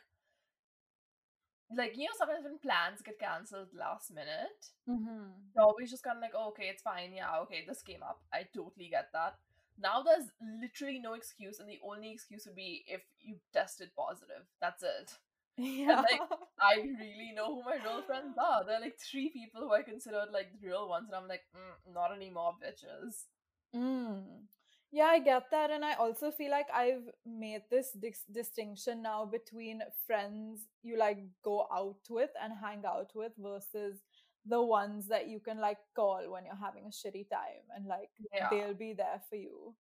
like 1.76 1.96
you 1.96 2.04
know 2.04 2.14
sometimes 2.16 2.44
when 2.44 2.58
plans 2.58 3.02
get 3.02 3.18
cancelled 3.18 3.68
last 3.74 4.12
minute, 4.12 4.70
Mm-hmm. 4.88 5.54
you're 5.54 5.64
always 5.64 5.90
just 5.90 6.02
kind 6.04 6.16
of 6.16 6.22
like, 6.22 6.34
oh, 6.36 6.48
okay, 6.48 6.68
it's 6.68 6.82
fine, 6.82 7.12
yeah, 7.14 7.38
okay, 7.42 7.64
this 7.66 7.82
came 7.82 8.02
up. 8.02 8.20
I 8.32 8.46
totally 8.54 8.88
get 8.90 9.08
that. 9.12 9.36
Now 9.78 10.02
there's 10.02 10.30
literally 10.60 11.00
no 11.00 11.14
excuse, 11.14 11.58
and 11.60 11.68
the 11.68 11.80
only 11.84 12.12
excuse 12.12 12.46
would 12.46 12.56
be 12.56 12.84
if 12.86 13.02
you 13.20 13.36
tested 13.52 13.90
positive. 13.96 14.44
That's 14.60 14.82
it. 14.82 15.12
And 15.88 15.98
Yeah. 15.98 16.02
like, 16.02 16.22
I 16.60 16.76
really 16.98 17.32
know 17.34 17.54
who 17.56 17.62
my 17.64 17.76
real 17.76 18.02
friends 18.02 18.36
are. 18.38 18.64
There 18.64 18.76
are 18.76 18.80
like 18.80 18.98
three 18.98 19.30
people 19.30 19.62
who 19.62 19.72
I 19.72 19.82
considered 19.82 20.28
like 20.32 20.52
the 20.52 20.66
real 20.66 20.88
ones, 20.88 21.08
and 21.08 21.16
I'm 21.16 21.28
like, 21.28 21.42
mm, 21.54 21.92
not 21.94 22.12
anymore, 22.14 22.54
bitches. 22.62 23.26
Mm. 23.74 24.46
Yeah, 24.92 25.06
I 25.06 25.18
get 25.18 25.50
that. 25.50 25.70
And 25.70 25.84
I 25.84 25.94
also 25.94 26.30
feel 26.30 26.50
like 26.50 26.66
I've 26.72 27.08
made 27.26 27.62
this 27.70 27.90
dis- 27.92 28.24
distinction 28.30 29.02
now 29.02 29.24
between 29.24 29.82
friends 30.06 30.66
you 30.82 30.96
like 30.98 31.18
go 31.42 31.66
out 31.72 31.98
with 32.08 32.30
and 32.42 32.52
hang 32.52 32.84
out 32.86 33.10
with 33.14 33.32
versus 33.38 34.00
the 34.46 34.62
ones 34.62 35.08
that 35.08 35.28
you 35.28 35.40
can 35.40 35.58
like 35.58 35.78
call 35.96 36.30
when 36.30 36.44
you're 36.44 36.54
having 36.54 36.84
a 36.86 36.90
shitty 36.90 37.28
time 37.28 37.64
and 37.74 37.86
like 37.86 38.10
Yeah, 38.32 38.48
they'll 38.50 38.74
be 38.74 38.92
there 38.92 39.20
for 39.28 39.36
you. 39.36 39.74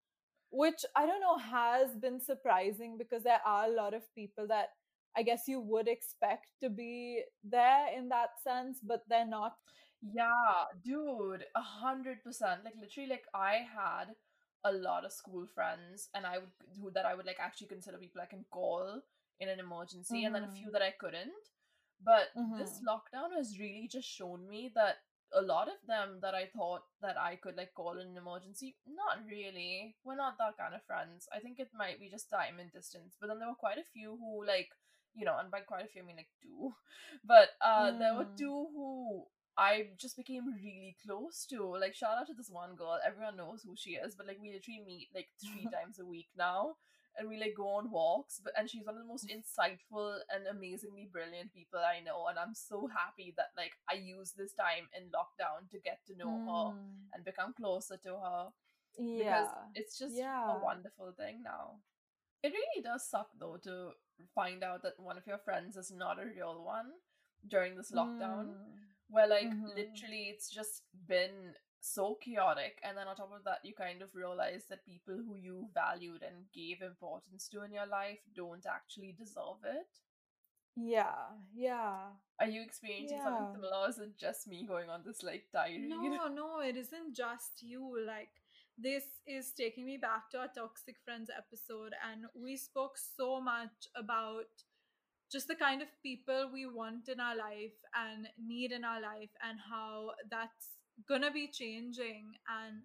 Which 0.50 0.84
I 0.96 1.06
don't 1.06 1.20
know 1.20 1.38
has 1.38 1.96
been 1.96 2.20
surprising 2.20 2.98
because 2.98 3.22
there 3.24 3.40
are 3.44 3.66
a 3.66 3.70
lot 3.72 3.94
of 3.94 4.02
people 4.14 4.46
that 4.48 4.70
I 5.16 5.22
guess 5.22 5.48
you 5.48 5.60
would 5.60 5.88
expect 5.88 6.46
to 6.62 6.70
be 6.70 7.22
there 7.44 7.86
in 7.96 8.08
that 8.10 8.40
sense, 8.42 8.78
but 8.82 9.02
they're 9.08 9.26
not. 9.26 9.56
yeah, 10.02 10.64
dude, 10.84 11.44
a 11.54 11.60
hundred 11.60 12.22
percent. 12.22 12.64
Like 12.64 12.74
literally, 12.80 13.08
like 13.10 13.24
I 13.34 13.64
had 13.66 14.14
a 14.64 14.72
lot 14.72 15.04
of 15.04 15.12
school 15.12 15.46
friends, 15.54 16.08
and 16.14 16.26
I 16.26 16.38
would 16.38 16.52
who 16.80 16.90
that 16.92 17.06
I 17.06 17.14
would 17.14 17.26
like 17.26 17.38
actually 17.40 17.68
consider 17.68 17.98
people 17.98 18.20
I 18.20 18.26
can 18.26 18.44
call 18.50 19.00
in 19.40 19.48
an 19.48 19.60
emergency, 19.60 20.24
and 20.24 20.34
then 20.34 20.44
a 20.44 20.48
Mm-hmm. 20.48 20.60
few 20.60 20.70
that 20.72 20.82
I 20.82 20.92
couldn't. 20.98 21.32
But 22.02 22.28
this 22.56 22.78
Mm-hmm. 22.78 22.84
lockdown 22.86 23.36
has 23.36 23.58
really 23.58 23.88
just 23.90 24.08
shown 24.08 24.48
me 24.48 24.70
that 24.74 24.96
a 25.34 25.42
lot 25.42 25.68
of 25.68 25.76
them 25.86 26.18
that 26.22 26.34
I 26.34 26.46
thought 26.56 26.82
that 27.02 27.16
I 27.18 27.36
could 27.36 27.56
like 27.56 27.74
call 27.74 27.98
in 28.00 28.08
an 28.08 28.16
emergency, 28.16 28.76
not 28.86 29.18
really. 29.28 29.96
We're 30.04 30.16
not 30.16 30.38
that 30.38 30.56
kind 30.58 30.74
of 30.74 30.82
friends. 30.86 31.28
I 31.34 31.40
think 31.40 31.58
it 31.60 31.70
might 31.76 32.00
be 32.00 32.08
just 32.10 32.30
time 32.30 32.58
and 32.60 32.72
distance. 32.72 33.16
But 33.20 33.28
then 33.28 33.38
there 33.38 33.48
were 33.48 33.54
quite 33.54 33.78
a 33.78 33.84
few 33.92 34.16
who 34.18 34.44
like, 34.46 34.70
you 35.14 35.24
know, 35.24 35.36
and 35.38 35.50
by 35.50 35.60
quite 35.60 35.84
a 35.84 35.88
few 35.88 36.02
I 36.02 36.06
mean 36.06 36.16
like 36.16 36.30
two. 36.42 36.72
But 37.24 37.50
uh 37.64 37.92
there 37.98 38.14
were 38.14 38.28
Mm. 38.30 38.36
two 38.36 38.66
who 38.74 39.24
I 39.56 39.88
just 39.98 40.16
became 40.16 40.46
really 40.54 40.96
close 41.04 41.46
to. 41.50 41.76
Like 41.78 41.94
shout 41.94 42.18
out 42.18 42.26
to 42.28 42.34
this 42.34 42.50
one 42.50 42.74
girl. 42.76 42.98
Everyone 43.06 43.36
knows 43.36 43.62
who 43.62 43.74
she 43.76 43.90
is, 43.92 44.14
but 44.14 44.26
like 44.26 44.38
we 44.40 44.52
literally 44.52 44.82
meet 44.86 45.08
like 45.14 45.28
three 45.40 45.68
times 45.74 45.98
a 45.98 46.06
week 46.06 46.28
now 46.36 46.76
and 47.18 47.28
we 47.28 47.38
like 47.38 47.54
go 47.56 47.68
on 47.76 47.90
walks. 47.90 48.40
But 48.42 48.54
and 48.56 48.70
she's 48.70 48.84
one 48.86 48.96
of 48.96 49.02
the 49.02 49.08
most 49.08 49.28
insightful 49.28 50.18
and 50.32 50.46
amazingly 50.46 51.08
brilliant 51.10 51.52
people 51.52 51.80
I 51.80 52.00
know, 52.00 52.26
and 52.28 52.38
I'm 52.38 52.54
so 52.54 52.88
happy 52.88 53.34
that 53.36 53.50
like 53.56 53.72
I 53.90 53.94
use 53.94 54.32
this 54.32 54.52
time 54.54 54.88
in 54.96 55.10
lockdown 55.10 55.68
to 55.70 55.78
get 55.78 55.98
to 56.06 56.16
know 56.16 56.40
her 56.46 56.72
Mm. 56.72 57.12
and 57.14 57.24
become 57.24 57.52
closer 57.52 57.96
to 57.98 58.16
her 58.16 58.48
Yeah, 58.98 59.16
because 59.18 59.48
it's 59.74 59.98
just 59.98 60.14
Yeah. 60.16 60.48
a 60.48 60.58
wonderful 60.58 61.12
thing 61.12 61.42
now. 61.42 61.80
It 62.42 62.52
really 62.52 62.82
does 62.82 63.08
suck 63.08 63.28
though 63.38 63.58
to 63.64 63.92
find 64.34 64.62
out 64.64 64.82
that 64.82 64.98
one 64.98 65.16
of 65.18 65.26
your 65.26 65.38
friends 65.38 65.76
is 65.76 65.90
not 65.90 66.18
a 66.18 66.26
real 66.26 66.62
one 66.64 66.92
during 67.48 67.76
this 67.76 67.90
lockdown 67.92 68.46
Mm. 68.48 68.78
where 69.08 69.26
like 69.26 69.48
Mhm. 69.48 69.74
literally 69.74 70.28
it's 70.28 70.48
just 70.50 70.82
been 71.06 71.54
so 71.80 72.14
chaotic 72.16 72.78
and 72.82 72.96
then 72.96 73.08
on 73.08 73.16
top 73.16 73.32
of 73.32 73.42
that 73.44 73.64
you 73.64 73.74
kind 73.74 74.02
of 74.02 74.14
realize 74.14 74.66
that 74.66 74.84
people 74.84 75.16
who 75.16 75.34
you 75.36 75.68
valued 75.72 76.22
and 76.22 76.50
gave 76.52 76.82
importance 76.82 77.48
to 77.48 77.62
in 77.62 77.72
your 77.72 77.86
life 77.86 78.20
don't 78.34 78.66
actually 78.66 79.12
deserve 79.12 79.64
it 79.64 79.88
Yeah. 80.76 81.30
Yeah. 81.52 82.12
are 82.38 82.46
you 82.46 82.62
experiencing 82.62 83.20
something 83.22 83.52
similar 83.52 83.76
or 83.76 83.88
is 83.88 83.98
it 83.98 84.16
just 84.16 84.46
me 84.46 84.64
going 84.66 84.88
on 84.88 85.02
this 85.04 85.22
like 85.22 85.50
tirade 85.52 85.88
No, 85.88 86.00
no, 86.28 86.60
it 86.60 86.76
isn't 86.76 87.14
just 87.14 87.62
you. 87.62 87.98
Like, 88.06 88.39
this 88.78 89.04
is 89.26 89.52
taking 89.52 89.84
me 89.86 89.96
back 89.96 90.30
to 90.30 90.38
our 90.38 90.48
Toxic 90.48 90.96
Friends 91.04 91.30
episode, 91.36 91.92
and 92.10 92.24
we 92.34 92.56
spoke 92.56 92.96
so 92.96 93.40
much 93.40 93.88
about 93.96 94.46
just 95.30 95.48
the 95.48 95.54
kind 95.54 95.82
of 95.82 95.88
people 96.02 96.50
we 96.52 96.66
want 96.66 97.08
in 97.08 97.20
our 97.20 97.36
life 97.36 97.78
and 97.94 98.28
need 98.38 98.72
in 98.72 98.84
our 98.84 99.00
life, 99.00 99.30
and 99.42 99.58
how 99.70 100.10
that's 100.30 100.78
gonna 101.08 101.30
be 101.30 101.48
changing. 101.48 102.34
And 102.48 102.82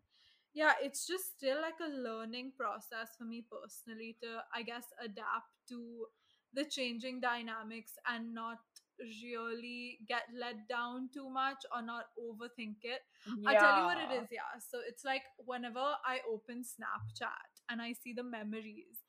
yeah, 0.53 0.73
it's 0.81 1.05
just 1.07 1.37
still 1.37 1.61
like 1.61 1.79
a 1.81 1.89
learning 1.89 2.53
process 2.57 3.09
for 3.17 3.25
me 3.25 3.45
personally 3.49 4.17
to, 4.21 4.43
I 4.53 4.61
guess, 4.63 4.85
adapt 5.03 5.51
to 5.69 6.05
the 6.53 6.65
changing 6.65 7.19
dynamics 7.19 7.93
and 8.07 8.33
not 8.33 8.59
really 8.99 9.99
get 10.07 10.23
let 10.37 10.67
down 10.67 11.09
too 11.13 11.29
much 11.29 11.57
or 11.75 11.81
not 11.81 12.05
overthink 12.19 12.77
it. 12.83 13.01
I'll 13.45 13.55
tell 13.57 13.77
you 13.77 13.85
what 13.85 13.97
it 13.97 14.23
is, 14.23 14.27
yeah. 14.31 14.59
So 14.71 14.79
it's 14.87 15.03
like 15.03 15.23
whenever 15.45 15.79
I 15.79 16.19
open 16.29 16.63
Snapchat 16.63 17.61
and 17.69 17.81
I 17.81 17.93
see 17.93 18.13
the 18.13 18.23
memories, 18.23 19.03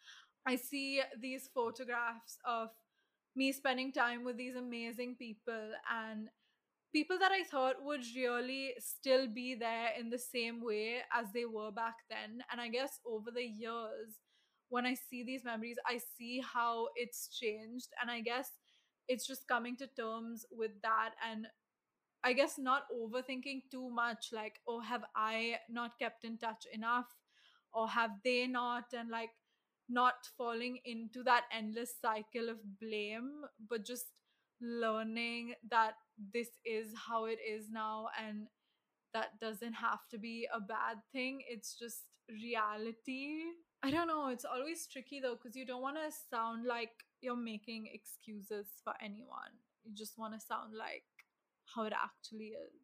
I 0.46 0.56
see 0.56 1.02
these 1.20 1.48
photographs 1.54 2.38
of 2.44 2.68
me 3.34 3.52
spending 3.52 3.92
time 3.92 4.24
with 4.24 4.36
these 4.36 4.56
amazing 4.56 5.16
people 5.16 5.72
and 5.92 6.28
people 6.92 7.18
that 7.18 7.32
I 7.32 7.44
thought 7.44 7.82
would 7.82 8.04
really 8.16 8.72
still 8.78 9.26
be 9.28 9.54
there 9.54 9.90
in 9.98 10.08
the 10.08 10.18
same 10.18 10.64
way 10.64 10.98
as 11.12 11.26
they 11.34 11.44
were 11.44 11.70
back 11.70 11.96
then. 12.08 12.42
And 12.50 12.60
I 12.60 12.68
guess 12.68 13.00
over 13.06 13.30
the 13.30 13.44
years, 13.44 14.18
when 14.68 14.86
I 14.86 14.94
see 14.94 15.22
these 15.22 15.44
memories, 15.44 15.76
I 15.86 16.00
see 16.16 16.40
how 16.40 16.88
it's 16.96 17.28
changed. 17.28 17.88
And 18.00 18.10
I 18.10 18.20
guess 18.20 18.50
it's 19.08 19.26
just 19.26 19.48
coming 19.48 19.76
to 19.76 19.86
terms 19.86 20.44
with 20.50 20.72
that 20.82 21.10
and 21.28 21.46
I 22.24 22.32
guess 22.32 22.58
not 22.58 22.82
overthinking 22.92 23.70
too 23.70 23.88
much, 23.90 24.30
like, 24.32 24.60
oh, 24.66 24.80
have 24.80 25.04
I 25.14 25.58
not 25.70 25.98
kept 25.98 26.24
in 26.24 26.38
touch 26.38 26.66
enough? 26.72 27.06
Or 27.72 27.88
have 27.88 28.10
they 28.24 28.48
not? 28.48 28.86
And 28.92 29.10
like, 29.10 29.30
not 29.88 30.14
falling 30.36 30.78
into 30.84 31.22
that 31.22 31.44
endless 31.52 31.94
cycle 32.02 32.48
of 32.48 32.56
blame, 32.80 33.42
but 33.70 33.84
just 33.84 34.06
learning 34.60 35.54
that 35.70 35.92
this 36.34 36.48
is 36.64 36.92
how 37.08 37.26
it 37.26 37.38
is 37.48 37.70
now 37.70 38.08
and 38.20 38.48
that 39.14 39.38
doesn't 39.40 39.74
have 39.74 40.00
to 40.10 40.18
be 40.18 40.48
a 40.52 40.58
bad 40.60 40.96
thing. 41.12 41.42
It's 41.48 41.78
just 41.78 42.00
reality. 42.28 43.42
I 43.82 43.90
don't 43.92 44.08
know. 44.08 44.28
It's 44.28 44.44
always 44.44 44.88
tricky 44.90 45.20
though, 45.20 45.36
because 45.40 45.54
you 45.54 45.64
don't 45.64 45.82
want 45.82 45.96
to 45.96 46.16
sound 46.30 46.66
like 46.66 46.90
you're 47.20 47.36
making 47.36 47.88
excuses 47.92 48.66
for 48.84 48.94
anyone. 49.02 49.52
You 49.84 49.94
just 49.94 50.18
want 50.18 50.34
to 50.34 50.40
sound 50.40 50.74
like 50.74 51.04
how 51.74 51.84
it 51.84 51.92
actually 51.92 52.54
is. 52.54 52.80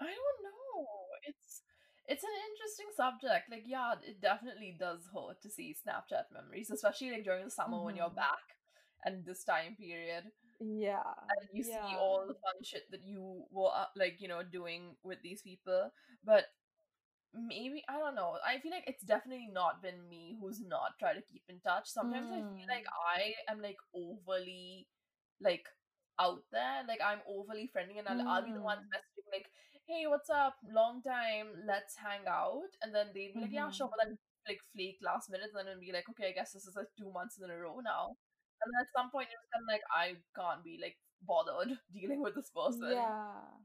I 0.00 0.04
don't 0.06 0.40
know. 0.42 0.86
It's 1.24 1.62
it's 2.06 2.22
an 2.24 2.36
interesting 2.50 2.90
subject. 2.96 3.50
Like, 3.50 3.64
yeah, 3.66 3.94
it 4.04 4.20
definitely 4.20 4.76
does 4.78 5.08
hurt 5.14 5.40
to 5.42 5.50
see 5.50 5.74
Snapchat 5.74 6.28
memories, 6.32 6.70
especially 6.70 7.12
like 7.12 7.24
during 7.24 7.44
the 7.44 7.50
summer 7.50 7.82
when 7.82 7.96
you're 7.96 8.10
Mhm. 8.10 8.16
back 8.16 8.44
and 9.04 9.24
this 9.24 9.44
time 9.44 9.76
period, 9.76 10.24
Yeah. 10.60 11.02
and 11.28 11.48
you 11.52 11.64
see 11.64 11.96
all 11.96 12.26
the 12.26 12.34
fun 12.34 12.62
shit 12.62 12.90
that 12.90 13.02
you 13.04 13.46
were 13.50 13.70
uh, 13.72 13.86
like, 13.96 14.20
you 14.20 14.28
know, 14.28 14.42
doing 14.42 14.96
with 15.02 15.22
these 15.22 15.40
people. 15.42 15.90
But 16.24 16.46
maybe 17.34 17.84
I 17.88 17.98
don't 17.98 18.14
know. 18.14 18.36
I 18.46 18.58
feel 18.60 18.72
like 18.72 18.86
it's 18.86 19.02
definitely 19.04 19.48
not 19.52 19.82
been 19.82 20.08
me 20.08 20.36
who's 20.40 20.60
not 20.60 20.98
tried 20.98 21.14
to 21.14 21.22
keep 21.30 21.42
in 21.48 21.60
touch. 21.60 21.88
Sometimes 21.88 22.30
I 22.30 22.42
feel 22.54 22.68
like 22.70 22.86
I 22.90 23.34
am 23.52 23.60
like 23.62 23.78
overly 23.94 24.86
like 25.40 25.66
out 26.20 26.42
there. 26.52 26.82
Like 26.86 27.00
I'm 27.04 27.20
overly 27.28 27.68
friendly 27.72 27.98
and 27.98 28.08
I'll, 28.08 28.22
I'll 28.28 28.44
be 28.44 28.52
the 28.52 28.62
one 28.62 28.78
Mm. 28.78 28.90
messaging 28.92 29.28
like, 29.32 29.46
hey, 29.88 30.06
what's 30.06 30.30
up? 30.30 30.56
Long 30.68 31.02
time, 31.02 31.52
let's 31.66 31.96
hang 31.96 32.26
out. 32.28 32.70
And 32.82 32.94
then 32.94 33.08
they'd 33.14 33.34
be 33.34 33.40
like, 33.40 33.52
yeah, 33.52 33.70
sure, 33.70 33.88
but 33.90 33.98
then 34.04 34.16
like 34.48 34.60
flake 34.74 34.98
last 35.02 35.30
minute 35.30 35.50
and 35.54 35.66
then 35.68 35.80
be 35.80 35.92
like, 35.92 36.08
okay, 36.10 36.28
I 36.28 36.32
guess 36.36 36.52
this 36.52 36.66
is 36.66 36.76
like 36.76 36.90
two 36.98 37.10
months 37.12 37.38
in 37.42 37.50
a 37.50 37.56
row 37.58 37.80
now. 37.84 38.16
And 38.62 38.68
then 38.72 38.80
at 38.82 38.92
some 38.96 39.10
point 39.10 39.28
you're 39.30 39.40
just 39.42 39.52
kind 39.52 39.64
of 39.64 39.70
like, 39.72 39.84
I 39.92 40.16
can't 40.36 40.64
be 40.64 40.78
like 40.80 40.96
bothered 41.22 41.76
dealing 41.94 42.22
with 42.22 42.34
this 42.34 42.50
person. 42.50 42.88
Yeah. 42.90 43.58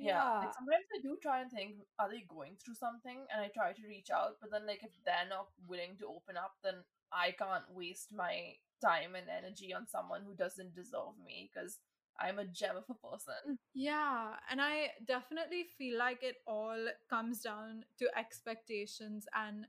Yeah, 0.00 0.22
Yeah. 0.22 0.40
like 0.40 0.54
sometimes 0.54 0.86
I 0.94 1.00
do 1.02 1.16
try 1.22 1.40
and 1.42 1.50
think, 1.50 1.76
are 1.98 2.08
they 2.10 2.24
going 2.28 2.56
through 2.56 2.74
something? 2.74 3.26
And 3.32 3.42
I 3.42 3.48
try 3.48 3.72
to 3.72 3.86
reach 3.88 4.10
out, 4.10 4.36
but 4.40 4.50
then 4.50 4.66
like 4.66 4.82
if 4.82 4.92
they're 5.04 5.28
not 5.28 5.48
willing 5.66 5.96
to 5.98 6.06
open 6.06 6.36
up, 6.36 6.54
then 6.62 6.84
I 7.12 7.32
can't 7.32 7.64
waste 7.70 8.12
my 8.14 8.54
time 8.82 9.14
and 9.14 9.26
energy 9.28 9.74
on 9.74 9.86
someone 9.88 10.22
who 10.24 10.34
doesn't 10.34 10.74
deserve 10.74 11.18
me 11.24 11.50
because 11.52 11.78
I'm 12.18 12.38
a 12.38 12.44
gem 12.46 12.76
of 12.76 12.84
a 12.88 12.94
person. 12.94 13.42
Mm, 13.48 13.56
yeah, 13.74 14.34
and 14.50 14.60
I 14.60 14.90
definitely 15.06 15.64
feel 15.76 15.98
like 15.98 16.22
it 16.22 16.36
all 16.46 16.88
comes 17.08 17.40
down 17.40 17.84
to 17.98 18.08
expectations 18.18 19.26
and 19.34 19.66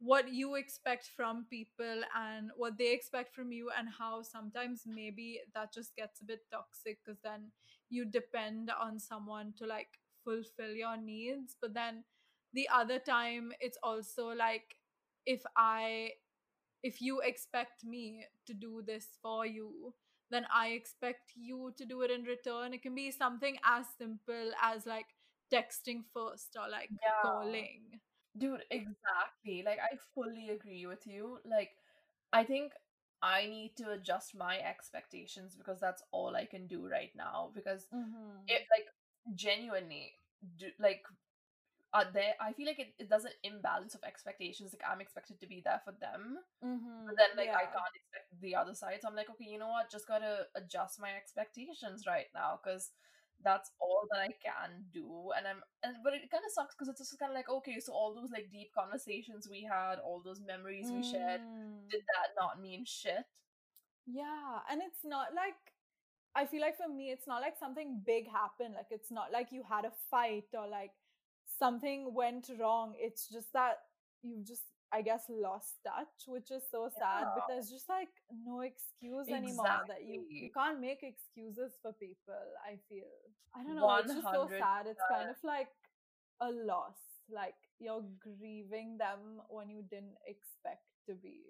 what 0.00 0.32
you 0.32 0.56
expect 0.56 1.10
from 1.16 1.46
people 1.50 2.02
and 2.16 2.50
what 2.56 2.78
they 2.78 2.92
expect 2.92 3.34
from 3.34 3.52
you, 3.52 3.70
and 3.78 3.88
how 3.98 4.22
sometimes 4.22 4.82
maybe 4.86 5.40
that 5.54 5.72
just 5.72 5.96
gets 5.96 6.20
a 6.20 6.24
bit 6.24 6.40
toxic 6.50 6.98
because 7.04 7.20
then 7.22 7.52
you 7.90 8.04
depend 8.04 8.70
on 8.70 8.98
someone 8.98 9.52
to 9.58 9.66
like 9.66 9.98
fulfill 10.24 10.72
your 10.74 10.96
needs. 10.96 11.56
But 11.60 11.74
then 11.74 12.04
the 12.52 12.68
other 12.72 12.98
time, 12.98 13.52
it's 13.60 13.78
also 13.82 14.28
like 14.28 14.76
if 15.26 15.42
I 15.56 16.12
if 16.82 17.00
you 17.00 17.20
expect 17.20 17.84
me 17.84 18.24
to 18.46 18.54
do 18.54 18.82
this 18.86 19.18
for 19.22 19.46
you, 19.46 19.94
then 20.30 20.46
I 20.52 20.68
expect 20.68 21.32
you 21.34 21.72
to 21.76 21.84
do 21.84 22.02
it 22.02 22.10
in 22.10 22.24
return. 22.24 22.74
It 22.74 22.82
can 22.82 22.94
be 22.94 23.10
something 23.10 23.56
as 23.64 23.86
simple 23.98 24.50
as 24.62 24.86
like 24.86 25.06
texting 25.52 26.02
first 26.12 26.56
or 26.60 26.68
like 26.70 26.90
Yeah. 26.90 27.20
calling. 27.20 28.00
Dude, 28.36 28.62
exactly. 28.70 29.62
Like 29.64 29.78
I 29.78 29.96
fully 30.14 30.50
agree 30.50 30.86
with 30.86 31.06
you. 31.06 31.38
Like 31.44 31.70
I 32.32 32.44
think 32.44 32.72
I 33.22 33.46
need 33.46 33.72
to 33.78 33.90
adjust 33.92 34.34
my 34.36 34.58
expectations 34.58 35.54
because 35.56 35.80
that's 35.80 36.02
all 36.12 36.36
I 36.36 36.46
can 36.46 36.66
do 36.66 36.88
right 36.88 37.10
now 37.16 37.50
because 37.54 37.86
Mm-hmm. 37.92 38.46
it 38.48 38.62
like 38.70 38.86
genuinely 39.34 40.12
do, 40.58 40.66
like 40.78 41.02
are 41.92 42.06
there 42.12 42.34
i 42.40 42.52
feel 42.52 42.66
like 42.66 42.78
it, 42.78 42.94
it 42.98 43.08
does 43.08 43.24
an 43.24 43.32
imbalance 43.42 43.94
of 43.94 44.02
expectations 44.04 44.72
like 44.74 44.82
i'm 44.90 45.00
expected 45.00 45.38
to 45.40 45.46
be 45.46 45.62
there 45.64 45.80
for 45.84 45.92
them 46.00 46.38
Mm-hmm. 46.64 47.06
but 47.06 47.16
then 47.16 47.30
like 47.36 47.50
i 47.54 47.64
can't 47.64 47.94
expect 47.96 48.28
the 48.40 48.54
other 48.54 48.74
side 48.74 48.98
so 49.00 49.08
i'm 49.08 49.16
like 49.16 49.30
okay 49.30 49.46
you 49.48 49.58
know 49.58 49.68
what 49.68 49.90
just 49.90 50.08
gotta 50.08 50.46
adjust 50.56 51.00
my 51.00 51.10
expectations 51.16 52.04
right 52.06 52.26
now 52.34 52.58
because 52.62 52.90
that's 53.44 53.70
all 53.80 54.02
that 54.10 54.20
i 54.20 54.28
can 54.42 54.84
do 54.92 55.30
and 55.36 55.46
i'm 55.46 55.60
and 55.84 55.96
but 56.02 56.14
it 56.14 56.30
kind 56.30 56.42
of 56.44 56.52
sucks 56.52 56.74
because 56.74 56.88
it's 56.88 56.98
just 56.98 57.18
kind 57.18 57.30
of 57.30 57.36
like 57.36 57.48
okay 57.48 57.78
so 57.80 57.92
all 57.92 58.14
those 58.14 58.30
like 58.32 58.50
deep 58.50 58.70
conversations 58.76 59.48
we 59.50 59.62
had 59.62 59.96
all 59.98 60.20
those 60.24 60.40
memories 60.40 60.90
we 60.92 61.02
shared 61.02 61.40
Mm. 61.40 61.88
did 61.90 62.00
that 62.14 62.34
not 62.40 62.60
mean 62.60 62.84
shit 62.84 63.24
Yeah, 64.06 64.60
and 64.70 64.80
it's 64.82 65.04
not 65.04 65.34
like 65.34 65.58
I 66.34 66.46
feel 66.46 66.60
like 66.60 66.76
for 66.76 66.88
me, 66.88 67.10
it's 67.10 67.26
not 67.26 67.40
like 67.40 67.56
something 67.58 68.02
big 68.04 68.26
happened. 68.30 68.74
Like 68.74 68.88
it's 68.90 69.10
not 69.10 69.32
like 69.32 69.48
you 69.52 69.62
had 69.68 69.84
a 69.84 69.92
fight 70.10 70.44
or 70.54 70.68
like 70.68 70.92
something 71.58 72.14
went 72.14 72.50
wrong. 72.60 72.94
It's 72.98 73.28
just 73.28 73.52
that 73.54 73.78
you 74.22 74.44
just, 74.46 74.62
I 74.92 75.02
guess, 75.02 75.24
lost 75.28 75.74
touch, 75.84 76.26
which 76.26 76.50
is 76.50 76.62
so 76.70 76.88
sad. 76.98 77.26
But 77.34 77.44
there's 77.48 77.70
just 77.70 77.88
like 77.88 78.08
no 78.44 78.60
excuse 78.60 79.28
anymore 79.28 79.82
that 79.88 80.04
you 80.04 80.24
you 80.30 80.50
can't 80.50 80.80
make 80.80 81.02
excuses 81.02 81.76
for 81.82 81.92
people. 81.92 82.38
I 82.64 82.78
feel 82.88 83.10
I 83.54 83.62
don't 83.64 83.76
know. 83.76 83.96
It's 83.96 84.14
just 84.14 84.26
so 84.32 84.48
sad. 84.58 84.86
It's 84.86 85.02
kind 85.10 85.28
of 85.30 85.36
like 85.42 85.68
a 86.40 86.50
loss. 86.50 86.98
Like 87.28 87.58
you're 87.78 88.04
grieving 88.20 88.96
them 88.98 89.42
when 89.48 89.68
you 89.68 89.82
didn't 89.82 90.16
expect 90.26 90.84
to 91.08 91.14
be 91.14 91.40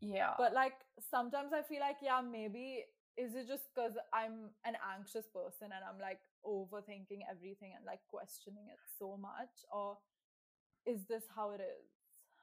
yeah 0.00 0.32
but 0.38 0.52
like 0.54 0.72
sometimes 1.10 1.52
i 1.52 1.62
feel 1.62 1.80
like 1.80 1.96
yeah 2.02 2.20
maybe 2.20 2.82
is 3.16 3.34
it 3.34 3.46
just 3.46 3.64
because 3.74 3.92
i'm 4.14 4.48
an 4.64 4.74
anxious 4.96 5.26
person 5.28 5.68
and 5.68 5.84
i'm 5.84 6.00
like 6.00 6.20
overthinking 6.44 7.20
everything 7.30 7.72
and 7.76 7.84
like 7.84 8.00
questioning 8.08 8.64
it 8.72 8.78
so 8.98 9.18
much 9.20 9.52
or 9.72 9.98
is 10.86 11.04
this 11.08 11.24
how 11.36 11.50
it 11.50 11.60
is 11.60 11.99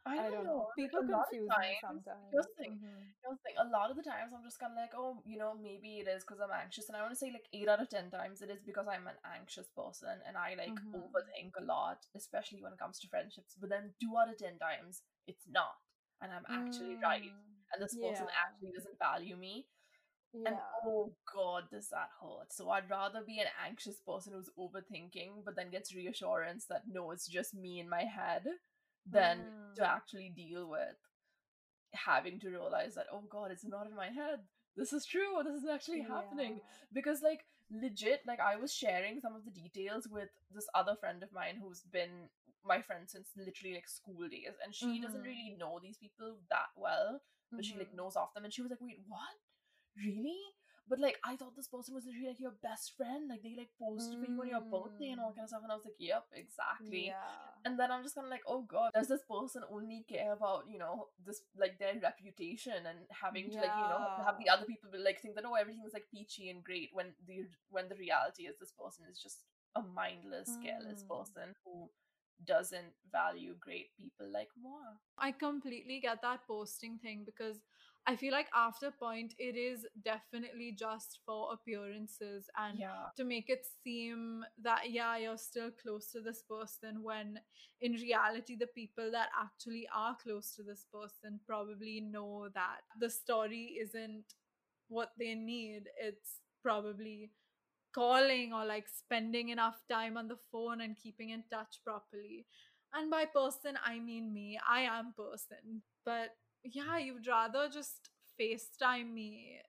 I 0.08 0.20
I 0.20 0.30
don't 0.30 0.32
don't 0.32 0.48
know. 0.48 0.68
know. 0.68 0.72
People 0.76 1.00
of 1.00 1.06
confuse 1.06 1.58
me 1.58 1.76
sometimes. 1.82 2.32
here's 2.32 2.48
the 2.48 2.64
thing. 2.64 2.74
Mhm. 2.74 3.14
Here's 3.24 3.38
the 3.40 3.44
thing. 3.44 3.58
A 3.60 3.70
lot 3.70 3.90
of 3.92 3.98
the 3.98 4.04
times, 4.04 4.32
I'm 4.34 4.44
just 4.44 4.60
kind 4.60 4.74
of 4.74 4.78
like, 4.80 4.94
oh, 4.96 5.22
you 5.26 5.38
know, 5.38 5.54
maybe 5.56 6.00
it 6.00 6.08
is 6.08 6.24
because 6.24 6.40
I'm 6.42 6.54
anxious, 6.54 6.88
and 6.88 6.96
I 6.98 7.02
want 7.02 7.14
to 7.14 7.20
say 7.20 7.32
like 7.32 7.48
eight 7.54 7.68
out 7.68 7.82
of 7.82 7.90
ten 7.90 8.10
times 8.12 8.42
it 8.42 8.50
is 8.50 8.62
because 8.66 8.88
I'm 8.88 9.08
an 9.08 9.20
anxious 9.26 9.68
person 9.76 10.22
and 10.28 10.38
I 10.38 10.56
like 10.58 10.80
Mhm. 10.80 10.96
overthink 10.96 11.54
a 11.60 11.66
lot, 11.66 12.00
especially 12.16 12.62
when 12.64 12.74
it 12.74 12.80
comes 12.80 13.00
to 13.00 13.08
friendships. 13.10 13.56
But 13.60 13.70
then 13.70 13.94
two 14.02 14.16
out 14.18 14.30
of 14.30 14.38
ten 14.38 14.58
times 14.60 15.02
it's 15.28 15.46
not, 15.50 15.76
and 16.22 16.32
I'm 16.32 16.48
actually 16.50 16.98
right, 17.02 17.34
Mm, 17.34 17.64
and 17.74 17.82
this 17.82 17.96
person 17.96 18.28
actually 18.32 18.72
doesn't 18.76 19.00
value 19.00 19.36
me. 19.38 19.68
And 20.46 20.60
oh 20.86 21.14
god, 21.34 21.66
does 21.72 21.90
that 21.90 22.10
hurt? 22.22 22.52
So 22.54 22.70
I'd 22.70 22.90
rather 22.90 23.22
be 23.26 23.40
an 23.40 23.48
anxious 23.66 24.00
person 24.00 24.34
who's 24.34 24.50
overthinking, 24.58 25.44
but 25.46 25.56
then 25.56 25.70
gets 25.72 25.94
reassurance 25.96 26.66
that 26.68 26.84
no, 26.88 27.12
it's 27.12 27.28
just 27.28 27.54
me 27.54 27.80
in 27.80 27.90
my 27.90 28.04
head, 28.06 28.44
than 29.12 29.48
to 29.76 29.84
Mm, 29.84 29.90
actually 29.90 30.30
deal 30.36 30.70
with 30.70 30.96
having 31.94 32.40
to 32.40 32.50
realize 32.50 32.96
that 32.96 33.08
oh 33.12 33.24
god, 33.30 33.52
it's 33.52 33.66
not 33.68 33.88
in 33.88 33.96
my 33.96 34.08
head. 34.08 34.40
This 34.76 34.94
is 34.94 35.06
true. 35.06 35.42
This 35.44 35.64
is 35.64 35.70
actually 35.70 36.02
happening 36.02 36.56
Yeah. 36.58 36.88
because 36.94 37.22
like 37.22 37.46
legit, 37.72 38.22
like 38.28 38.40
I 38.40 38.56
was 38.56 38.74
sharing 38.74 39.20
some 39.20 39.36
of 39.36 39.44
the 39.46 39.52
details 39.52 40.08
with 40.10 40.30
this 40.54 40.68
other 40.76 40.96
friend 41.00 41.24
of 41.24 41.32
mine 41.34 41.58
who's 41.62 41.82
been 41.92 42.30
my 42.66 42.82
friend 42.82 43.10
since 43.10 43.30
literally 43.38 43.76
like 43.76 43.88
school 43.88 44.28
days, 44.30 44.56
and 44.64 44.74
she 44.76 45.00
doesn't 45.00 45.22
Mhm. 45.22 45.26
really 45.26 45.56
know 45.58 45.80
these 45.82 45.98
people 45.98 46.38
that 46.50 46.70
well, 46.76 47.22
but 47.56 47.66
she 47.66 47.78
like 47.78 47.92
Mhm. 47.92 47.96
knows 47.96 48.16
of 48.16 48.30
them, 48.36 48.44
and 48.46 48.54
she 48.54 48.62
was 48.62 48.72
like, 48.72 48.82
wait, 48.82 49.00
what? 49.08 49.36
really? 49.98 50.40
But 50.90 51.00
like 51.00 51.18
I 51.24 51.36
thought 51.36 51.56
this 51.56 51.68
person 51.68 51.94
was 51.96 52.06
literally 52.06 52.30
like 52.30 52.40
your 52.40 52.56
best 52.64 52.94
friend. 52.98 53.28
Like 53.30 53.44
they 53.44 53.56
like 53.58 53.72
posted 53.80 54.18
for 54.20 54.26
you 54.26 54.42
on 54.42 54.48
your 54.50 54.66
birthday 54.72 55.10
and 55.12 55.20
all 55.20 55.32
Mm. 55.32 55.36
kind 55.36 55.46
of 55.46 55.50
stuff. 55.50 55.64
And 55.64 55.72
I 55.72 55.76
was 55.76 55.86
like, 55.86 56.00
Yep, 56.00 56.26
exactly. 56.34 57.16
Yeah. 57.16 57.52
And 57.66 57.78
then 57.80 57.92
I'm 57.92 58.04
just 58.04 58.16
kind 58.16 58.26
of 58.26 58.32
like, 58.32 58.44
oh 58.48 58.62
god, 58.64 58.92
does 58.96 59.08
this 59.10 59.24
person 59.30 59.64
only 59.72 60.06
care 60.08 60.32
about, 60.34 60.66
you 60.70 60.78
know, 60.80 61.10
this 61.26 61.42
like 61.58 61.78
their 61.80 61.96
reputation 62.02 62.88
and 62.88 63.00
having 63.12 63.52
to 63.52 63.60
like, 63.62 63.76
you 63.76 63.88
know, 63.88 64.12
have 64.26 64.38
the 64.40 64.50
other 64.50 64.66
people 64.66 64.90
be, 64.92 64.98
like 64.98 65.22
think 65.22 65.36
that 65.36 65.46
oh 65.46 65.56
everything's 65.56 65.94
like 65.94 66.08
peachy 66.12 66.50
and 66.50 66.64
great 66.64 66.90
when 66.94 67.14
the 67.28 67.44
when 67.70 67.90
the 67.90 67.96
reality 67.96 68.44
is 68.44 68.56
this 68.60 68.72
person 68.72 69.06
is 69.12 69.20
just 69.20 69.44
a 69.76 69.82
mindless, 69.82 70.58
careless 70.62 71.04
Mm. 71.04 71.10
person 71.10 71.56
who 71.66 71.90
doesn't 72.46 72.94
value 73.12 73.56
great 73.60 73.90
people 73.98 74.28
like 74.32 74.50
moi. 74.62 74.96
I 75.18 75.32
completely 75.32 76.00
get 76.00 76.22
that 76.22 76.46
posting 76.48 76.98
thing 77.00 77.24
because 77.26 77.58
I 78.08 78.16
feel 78.16 78.32
like 78.32 78.48
after 78.56 78.90
point 78.92 79.34
it 79.38 79.56
is 79.58 79.86
definitely 80.04 80.72
just 80.72 81.20
for 81.26 81.54
appearances 81.54 82.50
and 82.58 82.80
Yeah. 82.80 83.10
to 83.18 83.24
make 83.26 83.50
it 83.50 83.66
seem 83.84 84.46
that 84.62 84.92
yeah 84.92 85.18
you're 85.18 85.38
still 85.38 85.72
close 85.72 86.12
to 86.12 86.22
this 86.22 86.44
person 86.50 87.04
when 87.04 87.40
in 87.82 87.94
reality 87.94 88.56
the 88.56 88.68
people 88.68 89.12
that 89.12 89.30
actually 89.40 89.88
are 89.94 90.16
close 90.24 90.56
to 90.56 90.64
this 90.64 90.86
person 90.94 91.40
probably 91.46 92.00
know 92.02 92.48
that 92.54 92.82
the 93.00 93.10
story 93.10 93.78
isn't 93.82 94.26
what 94.90 95.12
they 95.20 95.36
need. 95.36 95.84
It's 96.00 96.42
probably 96.64 97.32
calling 97.94 98.54
or 98.54 98.66
like 98.66 98.88
spending 98.88 99.50
enough 99.50 99.82
time 99.90 100.18
on 100.18 100.28
the 100.28 100.38
phone 100.52 100.82
and 100.82 100.96
keeping 100.98 101.30
in 101.32 101.44
touch 101.52 101.80
properly. 101.86 102.46
And 102.94 103.12
by 103.12 103.26
person 103.26 103.78
i 103.86 104.00
mean 104.00 104.34
me. 104.34 104.60
I 104.68 104.82
am 104.82 105.14
person. 105.18 105.82
But 106.06 106.32
yeah 106.64 106.98
you'd 106.98 107.28
rather 107.28 107.70
just 107.70 108.10
facetime 108.40 109.14
me 109.14 109.60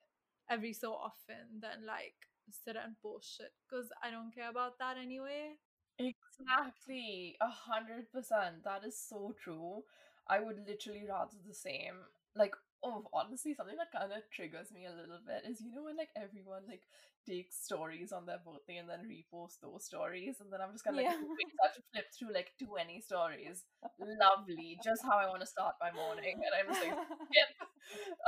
every 0.50 0.72
so 0.72 0.92
often 0.92 1.60
than 1.60 1.86
like 1.86 2.14
sit 2.50 2.76
and 2.76 2.96
post 3.02 3.36
shit 3.36 3.52
because 3.68 3.88
i 4.02 4.10
don't 4.10 4.34
care 4.34 4.50
about 4.50 4.78
that 4.78 4.96
anyway 4.96 5.52
Exactly, 5.98 7.36
a 7.40 7.48
hundred 7.48 8.10
percent. 8.12 8.64
That 8.64 8.84
is 8.84 8.98
so 8.98 9.34
true. 9.42 9.84
I 10.28 10.40
would 10.40 10.64
literally 10.66 11.04
rather 11.08 11.36
the 11.46 11.54
same. 11.54 11.94
Like, 12.34 12.54
oh, 12.82 13.06
honestly, 13.12 13.54
something 13.54 13.76
that 13.76 13.92
kind 13.92 14.12
of 14.12 14.22
triggers 14.30 14.72
me 14.72 14.86
a 14.86 14.94
little 14.94 15.20
bit 15.26 15.44
is 15.50 15.60
you 15.60 15.72
know 15.74 15.84
when 15.84 15.96
like 15.96 16.10
everyone 16.16 16.62
like 16.68 16.82
takes 17.26 17.56
stories 17.64 18.12
on 18.12 18.26
their 18.26 18.38
birthday 18.44 18.76
and 18.78 18.88
then 18.88 19.06
repost 19.08 19.60
those 19.62 19.84
stories, 19.84 20.40
and 20.40 20.52
then 20.52 20.60
I'm 20.60 20.72
just 20.72 20.84
kind 20.84 20.94
of 20.96 20.98
like, 21.04 21.08
yeah 21.08 21.16
I 21.62 21.66
have 21.66 21.74
to 21.76 21.82
flip 21.92 22.06
through 22.16 22.34
like 22.34 22.52
20 22.62 23.00
stories. 23.00 23.64
Lovely, 23.98 24.78
just 24.82 25.02
how 25.04 25.18
I 25.18 25.26
want 25.28 25.40
to 25.42 25.46
start 25.46 25.74
my 25.80 25.90
morning, 25.92 26.38
and 26.46 26.54
I'm 26.54 26.68
just 26.70 26.82
like, 26.82 26.94
skip. 27.30 27.50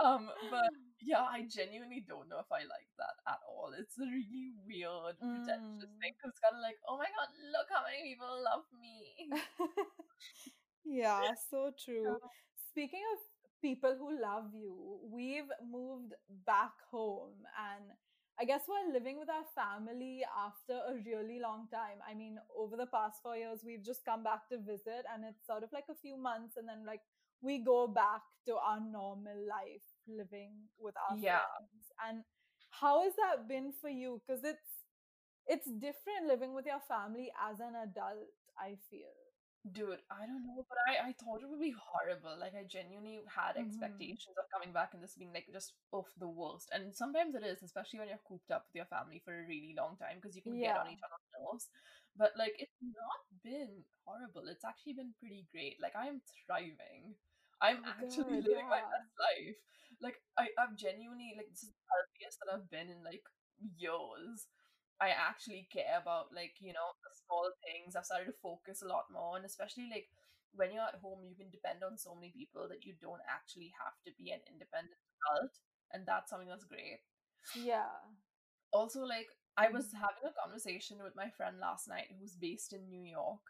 Um, 0.03 0.31
but 0.51 0.71
yeah, 1.01 1.23
I 1.23 1.45
genuinely 1.49 2.01
don't 2.07 2.29
know 2.29 2.41
if 2.41 2.51
I 2.53 2.65
like 2.65 2.89
that 2.99 3.17
at 3.29 3.41
all. 3.49 3.73
It's 3.79 3.99
a 3.99 4.07
really 4.09 4.53
weird, 4.67 5.17
pretentious 5.31 5.91
Mm. 5.91 5.91
thing. 6.01 6.13
'cause 6.21 6.31
It's 6.33 6.41
kind 6.41 6.57
of 6.57 6.63
like, 6.65 6.79
oh 6.89 6.97
my 6.97 7.07
god, 7.07 7.31
look 7.53 7.69
how 7.71 7.85
many 7.85 8.03
people 8.15 8.43
love 8.43 8.65
me. 8.73 9.31
yeah, 10.85 11.35
so 11.51 11.73
true. 11.79 12.19
Yeah. 12.23 12.29
Speaking 12.71 13.03
of 13.15 13.19
people 13.63 13.95
who 13.99 14.21
love 14.21 14.51
you, 14.55 14.99
we've 15.11 15.51
moved 15.71 16.15
back 16.47 16.73
home 16.91 17.37
and 17.59 17.85
I 18.41 18.45
guess 18.45 18.63
we're 18.69 18.93
living 18.93 19.19
with 19.19 19.29
our 19.29 19.45
family 19.55 20.23
after 20.37 20.81
a 20.89 20.95
really 21.05 21.41
long 21.41 21.69
time. 21.71 22.01
I 22.09 22.15
mean, 22.15 22.39
over 22.57 22.77
the 22.77 22.87
past 22.87 23.21
four 23.23 23.37
years, 23.37 23.61
we've 23.65 23.85
just 23.85 24.05
come 24.05 24.23
back 24.25 24.49
to 24.51 24.59
visit 24.59 25.05
and 25.13 25.25
it's 25.29 25.47
sort 25.47 25.63
of 25.63 25.71
like 25.73 25.85
a 25.91 25.95
few 26.01 26.17
months 26.17 26.57
and 26.57 26.67
then 26.69 26.85
like 26.87 27.01
we 27.43 27.59
go 27.65 27.87
back 27.87 28.23
to 28.47 28.55
our 28.57 28.81
normal 28.81 29.37
life 29.49 29.85
living 30.09 30.53
with 30.79 30.95
our 30.97 31.19
Yeah. 31.19 31.45
friends. 31.61 31.93
And 32.09 32.25
how 32.71 33.03
has 33.05 33.13
that 33.17 33.49
been 33.49 33.73
for 33.81 33.91
you? 33.91 34.21
Because 34.27 34.45
it's 34.45 34.71
it's 35.47 35.67
different 35.67 36.29
living 36.29 36.55
with 36.55 36.67
your 36.67 36.81
family 36.89 37.31
as 37.51 37.61
an 37.61 37.75
adult, 37.83 38.31
I 38.59 38.77
feel. 38.91 39.15
Dude, 39.61 40.01
I 40.09 40.25
don't 40.25 40.49
know, 40.49 40.65
but 40.73 40.81
I, 40.89 41.13
I 41.13 41.13
thought 41.21 41.45
it 41.45 41.49
would 41.53 41.61
be 41.61 41.77
horrible. 41.77 42.33
Like, 42.41 42.57
I 42.57 42.65
genuinely 42.65 43.21
had 43.29 43.57
hmm 43.57 44.17
expectations 44.17 44.33
of 44.41 44.49
coming 44.49 44.73
back 44.73 44.97
and 44.97 45.05
this 45.05 45.21
being 45.21 45.37
like 45.37 45.53
just 45.53 45.77
off 45.93 46.09
the 46.17 46.33
worst. 46.33 46.73
And 46.73 46.97
sometimes 46.97 47.37
it 47.37 47.45
is, 47.45 47.61
especially 47.61 48.01
when 48.01 48.09
you're 48.09 48.25
cooped 48.25 48.49
up 48.49 48.65
with 48.65 48.81
your 48.81 48.89
family 48.89 49.21
for 49.21 49.37
a 49.37 49.45
really 49.45 49.77
long 49.77 50.01
time 50.01 50.17
because 50.17 50.33
you 50.33 50.41
can 50.41 50.57
get 50.57 50.81
on 50.81 50.89
each 50.89 51.05
other's 51.05 51.29
nerves. 51.37 51.69
But 52.17 52.33
like, 52.41 52.57
it's 52.57 52.81
not 52.81 53.21
been 53.45 53.85
horrible. 54.09 54.49
It's 54.49 54.65
actually 54.65 54.97
been 54.97 55.13
pretty 55.21 55.45
great. 55.53 55.77
Like, 55.77 55.93
I'm 55.93 56.25
thriving. 56.49 57.21
I'm 57.61 57.85
actually 57.85 58.41
good. 58.49 58.49
living 58.49 58.65
my 58.73 58.81
best 58.81 59.13
life. 59.21 59.61
Like, 60.01 60.17
I, 60.41 60.49
I've 60.57 60.73
genuinely, 60.81 61.37
like, 61.37 61.53
this 61.53 61.69
is 61.69 61.77
the 61.77 61.85
healthiest 61.93 62.41
that 62.41 62.49
I've 62.49 62.73
been 62.73 62.89
in 62.89 63.05
like 63.05 63.29
years. 63.77 64.49
I 65.01 65.11
actually 65.11 65.69
care 65.73 65.99
about 66.01 66.33
like 66.35 66.57
you 66.61 66.73
know 66.73 66.91
the 67.05 67.11
small 67.27 67.51
things. 67.67 67.97
I've 67.97 68.05
started 68.07 68.27
to 68.27 68.33
focus 68.43 68.83
a 68.83 68.89
lot 68.89 69.07
more, 69.13 69.37
and 69.37 69.45
especially 69.47 69.89
like 69.91 70.09
when 70.53 70.73
you're 70.73 70.83
at 70.85 70.97
home, 71.01 71.25
you 71.25 71.37
can 71.37 71.51
depend 71.51 71.83
on 71.85 71.97
so 71.99 72.15
many 72.15 72.33
people 72.33 72.69
that 72.69 72.85
you 72.85 72.95
don't 73.01 73.23
actually 73.29 73.73
have 73.83 73.95
to 74.07 74.13
be 74.19 74.31
an 74.33 74.41
independent 74.51 74.97
adult, 75.31 75.53
and 75.93 76.07
that's 76.07 76.31
something 76.31 76.49
that's 76.49 76.65
great. 76.65 77.01
Yeah. 77.55 77.89
Also, 78.73 79.05
like 79.05 79.29
I 79.57 79.69
was 79.71 79.93
Mhm. 79.93 79.95
having 79.95 80.25
a 80.31 80.35
conversation 80.43 81.03
with 81.03 81.17
my 81.17 81.31
friend 81.31 81.59
last 81.61 81.89
night 81.89 82.09
who's 82.19 82.37
based 82.37 82.73
in 82.73 82.89
New 82.89 83.03
York, 83.05 83.43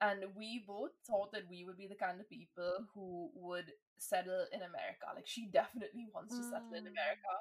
and 0.00 0.24
we 0.36 0.64
both 0.66 0.92
thought 1.06 1.32
that 1.32 1.48
we 1.48 1.64
would 1.64 1.78
be 1.78 1.88
the 1.88 1.96
kind 1.96 2.20
of 2.20 2.28
people 2.28 2.86
who 2.94 3.30
would 3.34 3.72
settle 3.98 4.46
in 4.52 4.62
America. 4.62 5.06
Like 5.14 5.26
she 5.26 5.46
definitely 5.46 6.08
wants 6.14 6.36
to 6.36 6.44
settle 6.44 6.76
in 6.76 6.84
Mm. 6.84 6.88
America 6.88 7.34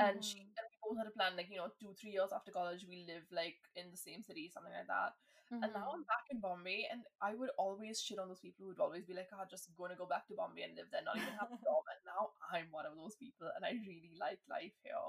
and 0.00 0.24
she 0.24 0.36
Mhm. 0.36 0.54
and 0.58 0.67
both 0.82 0.98
had 0.98 1.06
a 1.08 1.14
plan 1.16 1.36
like 1.36 1.48
you 1.50 1.56
know 1.58 1.70
two 1.80 1.94
three 2.00 2.10
years 2.12 2.32
after 2.34 2.50
college 2.52 2.84
we 2.88 3.04
live 3.06 3.24
like 3.32 3.58
in 3.76 3.90
the 3.90 3.96
same 3.98 4.22
city 4.22 4.50
something 4.52 4.72
like 4.72 4.86
that 4.88 5.14
and 5.62 5.72
now 5.74 5.90
i'm 5.94 6.02
Mhm. 6.02 6.10
back 6.10 6.26
in 6.30 6.38
bombay 6.40 6.86
and 6.90 7.02
i 7.22 7.34
would 7.34 7.50
always 7.58 8.00
shit 8.00 8.18
on 8.18 8.28
those 8.28 8.40
people 8.40 8.64
who 8.64 8.68
would 8.72 8.80
always 8.82 9.04
be 9.04 9.14
like 9.14 9.28
ah 9.34 9.44
just 9.50 9.70
gonna 9.76 9.96
go 9.96 10.06
back 10.06 10.26
to 10.28 10.34
bombay 10.34 10.62
and 10.66 10.76
live 10.76 10.90
there 10.92 11.02
not 11.04 11.16
even 11.18 11.34
have 11.40 11.50
a 11.52 11.60
job 11.64 11.82
and 11.92 12.00
now 12.06 12.30
i'm 12.52 12.68
one 12.70 12.86
of 12.86 12.96
those 12.96 13.16
people 13.16 13.48
and 13.56 13.64
i 13.64 13.72
really 13.86 14.12
like 14.20 14.40
life 14.48 14.74
here 14.84 15.06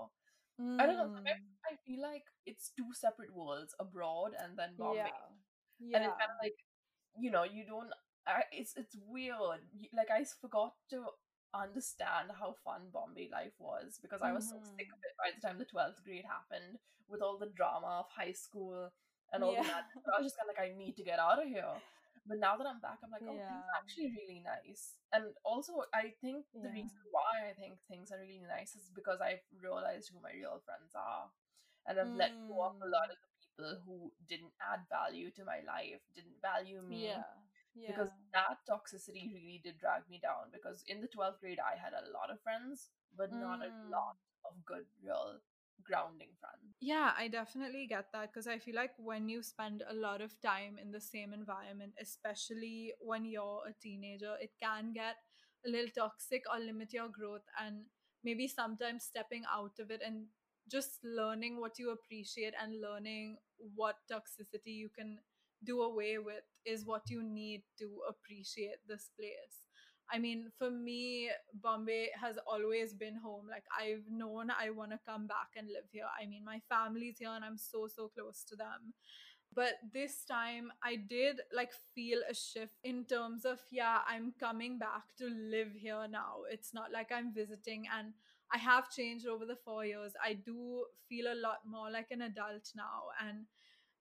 i 0.80 0.86
don't 0.86 0.98
know 0.98 1.10
Mm. 1.10 1.26
i 1.72 1.76
feel 1.86 2.02
like 2.02 2.26
it's 2.46 2.72
two 2.78 2.92
separate 2.94 3.34
worlds 3.34 3.74
abroad 3.80 4.34
and 4.44 4.58
then 4.58 4.76
bombay 4.78 5.12
Yeah. 5.80 5.98
and 5.98 6.04
it's 6.06 6.18
kind 6.20 6.32
of 6.32 6.40
like 6.44 6.56
you 7.20 7.32
know 7.32 7.44
you 7.44 7.66
don't 7.66 7.90
I, 8.28 8.44
it's 8.52 8.74
it's 8.76 8.96
weird 9.08 9.62
like 9.94 10.12
i 10.12 10.24
forgot 10.42 10.74
to 10.92 11.06
understand 11.54 12.30
how 12.40 12.54
fun 12.64 12.90
bombay 12.94 13.30
life 13.32 13.54
was 13.60 13.98
because 14.02 14.22
i 14.22 14.32
was 14.32 14.48
so 14.50 14.58
sick 14.62 14.88
of 14.94 15.00
it 15.02 15.14
by 15.18 15.30
the 15.34 15.42
time 15.42 15.58
the 15.58 15.66
12th 15.66 16.04
grade 16.04 16.26
happened 16.28 16.78
with 17.10 17.22
all 17.22 17.38
the 17.38 17.50
drama 17.58 18.02
of 18.04 18.08
high 18.14 18.32
school 18.34 18.92
and 19.34 19.44
all 19.44 19.54
Yeah. 19.54 19.64
So 20.06 20.08
i 20.14 20.22
was 20.22 20.28
just 20.30 20.38
kind 20.38 20.50
of 20.50 20.54
like 20.54 20.62
i 20.62 20.72
need 20.78 20.96
to 20.98 21.04
get 21.04 21.20
out 21.20 21.42
of 21.42 21.48
here 21.50 21.74
but 22.28 22.38
now 22.38 22.58
that 22.58 22.68
i'm 22.68 22.80
back 22.82 23.00
i'm 23.02 23.10
like 23.12 23.26
oh 23.26 23.42
things 23.42 23.66
are 23.66 23.78
actually 23.82 24.14
really 24.14 24.42
nice 24.46 25.00
and 25.14 25.34
also 25.44 25.82
i 25.94 26.14
think 26.22 26.46
the 26.54 26.70
reason 26.70 27.00
why 27.10 27.50
i 27.50 27.54
think 27.58 27.80
things 27.90 28.12
are 28.12 28.22
really 28.22 28.46
nice 28.46 28.76
is 28.76 28.92
because 28.94 29.18
i've 29.22 29.42
realized 29.62 30.12
who 30.14 30.20
my 30.22 30.34
real 30.36 30.62
friends 30.66 30.94
are 30.94 31.32
and 31.88 31.98
i've 32.00 32.14
let 32.14 32.34
go 32.48 32.62
of 32.70 32.76
a 32.84 32.90
lot 32.90 33.10
Mm. 33.10 33.14
of 33.14 33.18
the 33.18 33.30
people 33.42 33.72
who 33.86 33.98
didn't 34.30 34.54
add 34.62 34.82
value 34.90 35.32
to 35.36 35.44
my 35.44 35.60
life 35.66 36.00
didn't 36.16 36.38
value 36.42 36.82
me 36.84 37.10
Yeah. 37.12 37.26
Because 37.86 38.12
that 38.34 38.58
toxicity 38.70 39.32
really 39.34 39.60
did 39.64 39.78
drag 39.80 40.04
me 40.10 40.20
down 40.22 40.50
because 40.54 40.84
in 40.88 41.02
the 41.02 41.08
12th 41.08 41.40
grade 41.42 41.60
i 41.60 41.76
had 41.78 41.94
a 41.94 42.10
lot 42.12 42.30
of 42.32 42.42
friends 42.42 42.90
but 43.18 43.32
not 43.34 43.60
a 43.62 43.72
Mm. 43.72 43.92
lot 43.92 44.18
of 44.46 44.54
good 44.66 44.86
real 45.04 45.40
grounding 45.84 46.30
friends 46.40 46.76
Yeah, 46.82 47.12
I 47.18 47.28
definitely 47.28 47.88
get 47.88 48.08
that 48.14 48.32
because 48.32 48.48
I 48.48 48.58
feel 48.60 48.76
like 48.76 48.92
when 48.98 49.30
you 49.30 49.42
spend 49.44 49.84
a 49.90 49.94
lot 49.94 50.22
of 50.22 50.40
time 50.42 50.78
in 50.82 50.92
the 50.92 51.00
same 51.02 51.34
environment, 51.34 51.94
especially 52.02 52.94
when 53.00 53.26
you're 53.26 53.62
a 53.68 53.74
teenager, 53.82 54.36
it 54.42 54.52
can 54.62 54.94
get 54.94 55.16
a 55.66 55.70
little 55.70 55.90
toxic 55.96 56.44
or 56.52 56.60
limit 56.60 56.94
your 56.94 57.10
growth. 57.10 57.44
And 57.60 57.86
maybe 58.24 58.48
sometimes 58.48 59.04
stepping 59.06 59.44
out 59.54 59.80
of 59.80 59.92
it 59.92 60.02
and 60.06 60.26
just 60.72 61.00
learning 61.04 61.60
what 61.60 61.80
you 61.80 61.92
appreciate 61.92 62.54
and 62.62 62.82
learning 62.82 63.38
what 63.76 63.96
toxicity 64.12 64.74
you 64.76 64.90
can 64.90 65.20
do 65.64 65.82
away 65.82 66.18
with 66.18 66.44
is 66.66 66.86
what 66.86 67.10
you 67.10 67.24
need 67.24 67.64
to 67.80 68.00
appreciate 68.08 68.80
this 68.88 69.10
place. 69.18 69.66
I 70.12 70.18
mean, 70.18 70.52
for 70.58 70.72
me, 70.72 71.30
Bombay 71.54 72.10
has 72.20 72.38
always 72.48 72.94
been 72.94 73.16
home. 73.16 73.46
Like, 73.50 73.66
I've 73.78 74.06
known 74.10 74.50
I 74.50 74.72
want 74.72 74.92
to 74.92 75.00
come 75.08 75.28
back 75.28 75.50
and 75.56 75.68
live 75.68 75.86
here. 75.92 76.08
I 76.20 76.26
mean, 76.26 76.44
my 76.44 76.62
family's 76.68 77.18
here 77.20 77.30
and 77.30 77.46
I'm 77.46 77.58
so, 77.58 77.88
so 77.88 78.10
close 78.10 78.44
to 78.50 78.56
them. 78.56 78.94
But 79.54 79.74
this 79.94 80.26
time, 80.26 80.72
I 80.84 80.96
did 80.96 81.42
like 81.54 81.72
feel 81.94 82.20
a 82.30 82.34
shift 82.34 82.76
in 82.84 83.06
terms 83.06 83.46
of, 83.46 83.60
yeah, 83.72 84.00
I'm 84.08 84.34
coming 84.40 84.80
back 84.80 85.04
to 85.20 85.26
live 85.26 85.74
here 85.76 86.08
now. 86.10 86.44
It's 86.52 86.74
not 86.74 86.92
like 86.92 87.12
I'm 87.12 87.34
visiting 87.34 87.86
and 87.96 88.14
I 88.52 88.58
have 88.58 88.92
changed 88.92 89.28
over 89.28 89.46
the 89.46 89.58
four 89.64 89.86
years. 89.86 90.14
I 90.24 90.34
do 90.34 90.86
feel 91.08 91.28
a 91.28 91.36
lot 91.40 91.60
more 91.68 91.92
like 91.92 92.08
an 92.12 92.22
adult 92.22 92.70
now. 92.76 93.10
And 93.28 93.46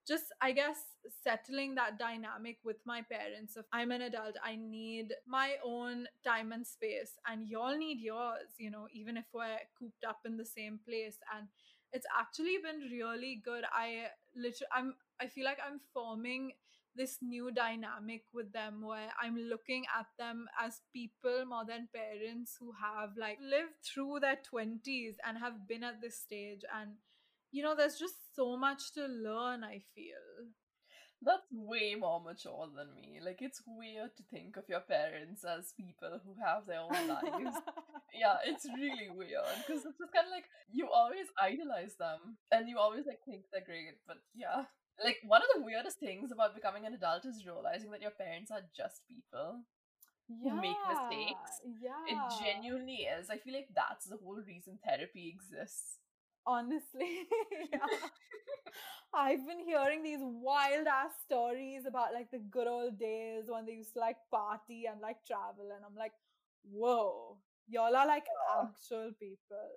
just 0.09 0.25
i 0.41 0.51
guess 0.53 0.79
settling 1.23 1.75
that 1.75 1.99
dynamic 1.99 2.57
with 2.65 2.79
my 2.87 3.03
parents 3.03 3.57
if 3.57 3.67
i'm 3.73 3.91
an 3.93 4.03
adult 4.03 4.35
i 4.45 4.57
need 4.57 5.13
my 5.27 5.53
own 5.65 6.07
time 6.25 6.53
and 6.53 6.67
space 6.67 7.13
and 7.31 7.47
y'all 7.47 7.77
need 7.77 8.01
yours 8.01 8.49
you 8.59 8.71
know 8.71 8.87
even 8.93 9.17
if 9.17 9.25
we're 9.35 9.59
cooped 9.79 10.05
up 10.09 10.21
in 10.25 10.37
the 10.37 10.45
same 10.45 10.79
place. 10.87 11.19
And 11.37 11.49
it's 11.93 12.07
actually 12.19 12.57
been 12.63 12.91
really 12.91 13.41
good. 13.45 13.65
I 13.73 14.09
literally 14.37 14.69
i'm 14.75 14.95
i 15.21 15.27
feel 15.27 15.45
like 15.45 15.59
i'm 15.67 15.81
forming 15.93 16.53
this 16.95 17.19
new 17.23 17.51
dynamic 17.51 18.23
with 18.35 18.53
them 18.53 18.83
where 18.83 19.09
i'm 19.23 19.37
looking 19.37 19.85
at 19.99 20.07
them 20.19 20.47
as 20.61 20.81
people 20.93 21.45
more 21.49 21.65
than 21.65 21.89
parents 21.95 22.57
who 22.59 22.73
have 22.73 23.11
like 23.17 23.39
lived 23.41 23.75
through 23.85 24.19
their 24.21 24.39
20s 24.53 25.17
and 25.27 25.39
have 25.39 25.67
been 25.69 25.85
at 25.85 26.01
this 26.01 26.17
stage. 26.19 26.63
And 26.81 26.93
you 27.51 27.63
know, 27.63 27.75
there's 27.77 27.99
just 27.99 28.35
so 28.35 28.57
much 28.57 28.93
to 28.95 29.07
learn, 29.07 29.65
I 29.65 29.83
feel. 29.95 30.53
That's 31.21 31.47
way 31.51 31.97
more 31.99 32.21
mature 32.21 32.69
than 32.77 32.95
me. 32.95 33.19
Like, 33.25 33.43
it's 33.43 33.63
weird 33.67 34.15
to 34.17 34.23
think 34.31 34.57
of 34.57 34.69
your 34.69 34.81
parents 34.81 35.43
as 35.45 35.75
people 35.75 36.21
who 36.23 36.37
have 36.45 36.67
their 36.67 36.79
own 36.81 37.09
lives. 37.09 37.59
yeah, 38.15 38.39
it's 38.47 38.65
really 38.79 39.11
weird 39.11 39.51
because 39.67 39.83
it's 39.85 39.99
just 39.99 40.15
kind 40.15 40.27
of 40.27 40.33
like 40.33 40.47
you 40.71 40.87
always 40.87 41.27
idolize 41.35 41.97
them 41.99 42.39
and 42.53 42.69
you 42.69 42.79
always 42.79 43.07
like 43.07 43.19
think 43.27 43.51
they're 43.51 43.67
great. 43.67 43.99
But 44.07 44.19
yeah, 44.31 44.71
like 45.03 45.19
one 45.27 45.43
of 45.43 45.51
the 45.55 45.67
weirdest 45.67 45.99
things 45.99 46.31
about 46.31 46.55
becoming 46.55 46.87
an 46.87 46.95
adult 46.95 47.27
is 47.27 47.43
realizing 47.45 47.91
that 47.91 48.03
your 48.03 48.15
parents 48.15 48.53
are 48.53 48.63
just 48.71 49.03
people 49.11 49.67
yeah, 50.31 50.55
who 50.55 50.61
make 50.63 50.79
mistakes. 50.87 51.53
Yeah. 51.83 52.15
It 52.15 52.19
genuinely 52.39 53.11
is. 53.11 53.27
I 53.27 53.39
feel 53.39 53.55
like 53.55 53.75
that's 53.75 54.07
the 54.07 54.23
whole 54.23 54.39
reason 54.47 54.79
therapy 54.87 55.35
exists 55.35 55.99
honestly. 56.49 57.29
I've 59.15 59.47
been 59.47 59.61
hearing 59.67 60.03
these 60.03 60.21
wild 60.23 60.87
ass 60.87 61.13
stories 61.25 61.87
about 61.87 62.15
like 62.15 62.31
the 62.31 62.39
good 62.39 62.67
old 62.67 62.99
days 62.99 63.45
when 63.49 63.67
they 63.67 63.73
used 63.73 63.95
to 63.95 64.01
like 64.01 64.17
party 64.31 64.85
and 64.91 65.01
like 65.01 65.19
travel 65.27 65.73
and 65.75 65.85
i'm 65.85 65.97
like 65.97 66.13
whoa 66.71 67.39
y'all 67.69 67.95
are 67.97 68.07
like 68.07 68.25
actual 68.61 69.13
people. 69.21 69.69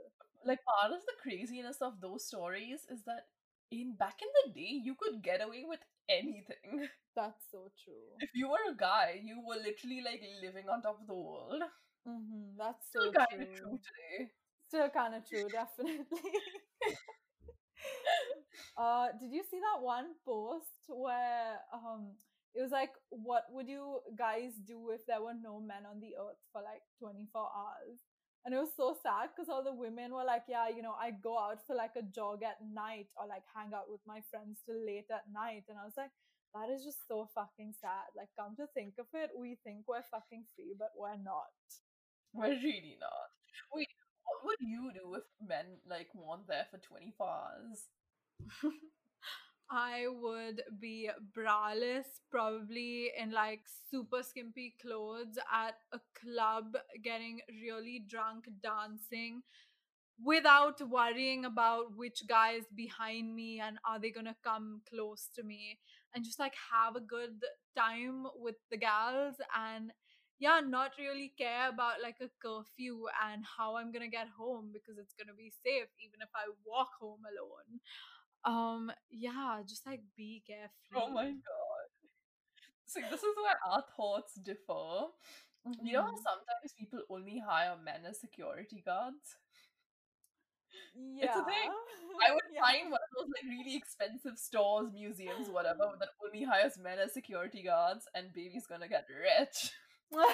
Like 0.45 0.59
part 0.65 0.93
of 0.93 1.01
the 1.05 1.13
craziness 1.21 1.77
of 1.81 2.01
those 2.01 2.25
stories 2.25 2.81
is 2.89 3.03
that 3.05 3.27
in 3.71 3.95
back 3.95 4.19
in 4.21 4.29
the 4.43 4.59
day 4.59 4.81
you 4.83 4.95
could 4.99 5.21
get 5.23 5.41
away 5.41 5.65
with 5.67 5.79
anything. 6.09 6.87
That's 7.15 7.43
so 7.51 7.71
true. 7.83 8.15
If 8.19 8.29
you 8.33 8.49
were 8.49 8.71
a 8.71 8.75
guy 8.75 9.21
you 9.23 9.41
were 9.45 9.55
literally 9.55 10.01
like 10.03 10.21
living 10.41 10.69
on 10.69 10.81
top 10.81 10.99
of 11.01 11.07
the 11.07 11.13
world. 11.15 11.61
Mm-hmm, 12.07 12.57
that's 12.57 12.87
so 12.91 13.11
kind 13.13 13.27
true. 13.29 13.41
of 13.45 13.53
true. 13.53 13.77
today 13.77 14.31
Still 14.71 14.89
kind 14.89 15.15
of 15.15 15.27
true, 15.27 15.47
definitely. 15.49 16.05
uh, 18.77 19.07
did 19.19 19.31
you 19.31 19.43
see 19.49 19.59
that 19.59 19.81
one 19.83 20.15
post 20.25 20.75
where 20.87 21.59
um 21.73 22.15
it 22.53 22.59
was 22.61 22.71
like, 22.75 22.91
what 23.15 23.47
would 23.55 23.63
you 23.69 24.03
guys 24.19 24.51
do 24.67 24.91
if 24.91 25.07
there 25.07 25.23
were 25.23 25.31
no 25.39 25.61
men 25.63 25.87
on 25.87 26.01
the 26.03 26.19
earth 26.19 26.35
for 26.51 26.59
like 26.59 26.83
24 26.99 27.47
hours? 27.47 27.95
And 28.43 28.51
it 28.53 28.59
was 28.59 28.75
so 28.75 28.91
sad 28.99 29.31
because 29.31 29.47
all 29.47 29.63
the 29.63 29.71
women 29.71 30.11
were 30.11 30.27
like, 30.27 30.43
yeah, 30.51 30.67
you 30.67 30.83
know, 30.83 30.91
I 30.99 31.15
go 31.15 31.39
out 31.39 31.63
for 31.65 31.77
like 31.79 31.95
a 31.95 32.03
jog 32.03 32.43
at 32.43 32.59
night 32.59 33.07
or 33.15 33.23
like 33.23 33.47
hang 33.55 33.71
out 33.71 33.87
with 33.87 34.03
my 34.03 34.19
friends 34.27 34.59
till 34.67 34.83
late 34.83 35.07
at 35.07 35.31
night. 35.31 35.63
And 35.71 35.79
I 35.79 35.87
was 35.87 35.95
like, 35.95 36.11
that 36.51 36.67
is 36.67 36.83
just 36.83 37.07
so 37.07 37.31
fucking 37.31 37.71
sad. 37.79 38.11
Like, 38.19 38.27
come 38.35 38.51
to 38.59 38.67
think 38.75 38.99
of 38.99 39.07
it, 39.15 39.31
we 39.31 39.55
think 39.63 39.87
we're 39.87 40.03
fucking 40.11 40.43
free, 40.59 40.75
but 40.75 40.91
we're 40.99 41.15
not. 41.23 41.55
We're 42.33 42.55
really 42.59 42.97
not. 42.99 43.31
Wait, 43.73 43.87
would 44.61 44.69
you 44.69 44.91
do 44.93 45.15
if 45.15 45.23
men 45.47 45.65
like 45.89 46.07
weren't 46.13 46.47
there 46.47 46.65
for 46.69 46.77
24 46.77 47.27
hours? 47.27 47.87
I 49.71 50.05
would 50.09 50.61
be 50.79 51.09
braless, 51.35 52.19
probably 52.29 53.11
in 53.17 53.31
like 53.31 53.61
super 53.89 54.21
skimpy 54.21 54.75
clothes 54.81 55.37
at 55.51 55.75
a 55.93 55.99
club, 56.19 56.75
getting 57.03 57.39
really 57.49 58.03
drunk, 58.07 58.45
dancing 58.61 59.43
without 60.23 60.79
worrying 60.89 61.45
about 61.45 61.97
which 61.97 62.23
guy 62.27 62.51
is 62.51 62.65
behind 62.75 63.35
me 63.35 63.59
and 63.59 63.77
are 63.89 63.99
they 63.99 64.11
gonna 64.11 64.35
come 64.43 64.81
close 64.89 65.27
to 65.35 65.43
me 65.43 65.79
and 66.13 66.23
just 66.23 66.39
like 66.39 66.53
have 66.71 66.95
a 66.95 66.99
good 67.01 67.43
time 67.75 68.25
with 68.35 68.55
the 68.69 68.77
gals 68.77 69.35
and 69.57 69.91
yeah, 70.41 70.59
not 70.59 70.97
really 70.97 71.31
care 71.37 71.69
about 71.69 72.01
like 72.01 72.17
a 72.19 72.29
curfew 72.41 73.05
and 73.29 73.45
how 73.45 73.77
I'm 73.77 73.93
gonna 73.93 74.09
get 74.09 74.27
home 74.33 74.71
because 74.73 74.97
it's 74.97 75.13
gonna 75.13 75.37
be 75.37 75.53
safe 75.63 75.93
even 76.01 76.17
if 76.25 76.33
I 76.33 76.49
walk 76.65 76.89
home 76.99 77.21
alone. 77.29 77.79
Um, 78.43 78.91
yeah, 79.11 79.61
just 79.69 79.85
like 79.85 80.01
be 80.17 80.41
careful 80.45 80.97
Oh 80.97 81.13
my 81.13 81.29
god. 81.29 81.89
See, 82.87 83.01
this 83.01 83.21
is 83.21 83.35
where 83.37 83.61
our 83.69 83.83
thoughts 83.95 84.33
differ. 84.33 85.13
Mm-hmm. 85.61 85.85
You 85.85 85.93
know 85.93 86.01
how 86.01 86.17
mm-hmm. 86.17 86.25
sometimes 86.25 86.73
people 86.77 87.01
only 87.11 87.37
hire 87.37 87.77
men 87.77 88.01
as 88.09 88.19
security 88.19 88.81
guards? 88.83 89.37
Yeah. 90.95 91.25
It's 91.25 91.37
a 91.37 91.45
thing. 91.45 91.69
I 91.69 92.33
would 92.33 92.41
yeah. 92.53 92.61
find 92.61 92.89
one 92.89 92.99
of 92.99 93.11
those 93.13 93.29
like 93.29 93.45
really 93.45 93.77
expensive 93.77 94.37
stores, 94.41 94.89
museums, 94.91 95.49
whatever, 95.49 95.93
that 95.99 96.09
only 96.25 96.43
hires 96.43 96.79
men 96.81 96.97
as 96.97 97.13
security 97.13 97.61
guards 97.61 98.09
and 98.15 98.33
baby's 98.33 98.65
gonna 98.65 98.89
get 98.89 99.05
rich. 99.07 99.71
oh 100.13 100.27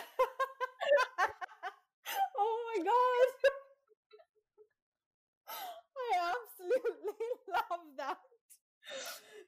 my 2.65 2.77
god. 2.83 3.29
I 5.97 6.33
absolutely 6.33 7.29
love 7.53 7.85
that. 7.97 8.17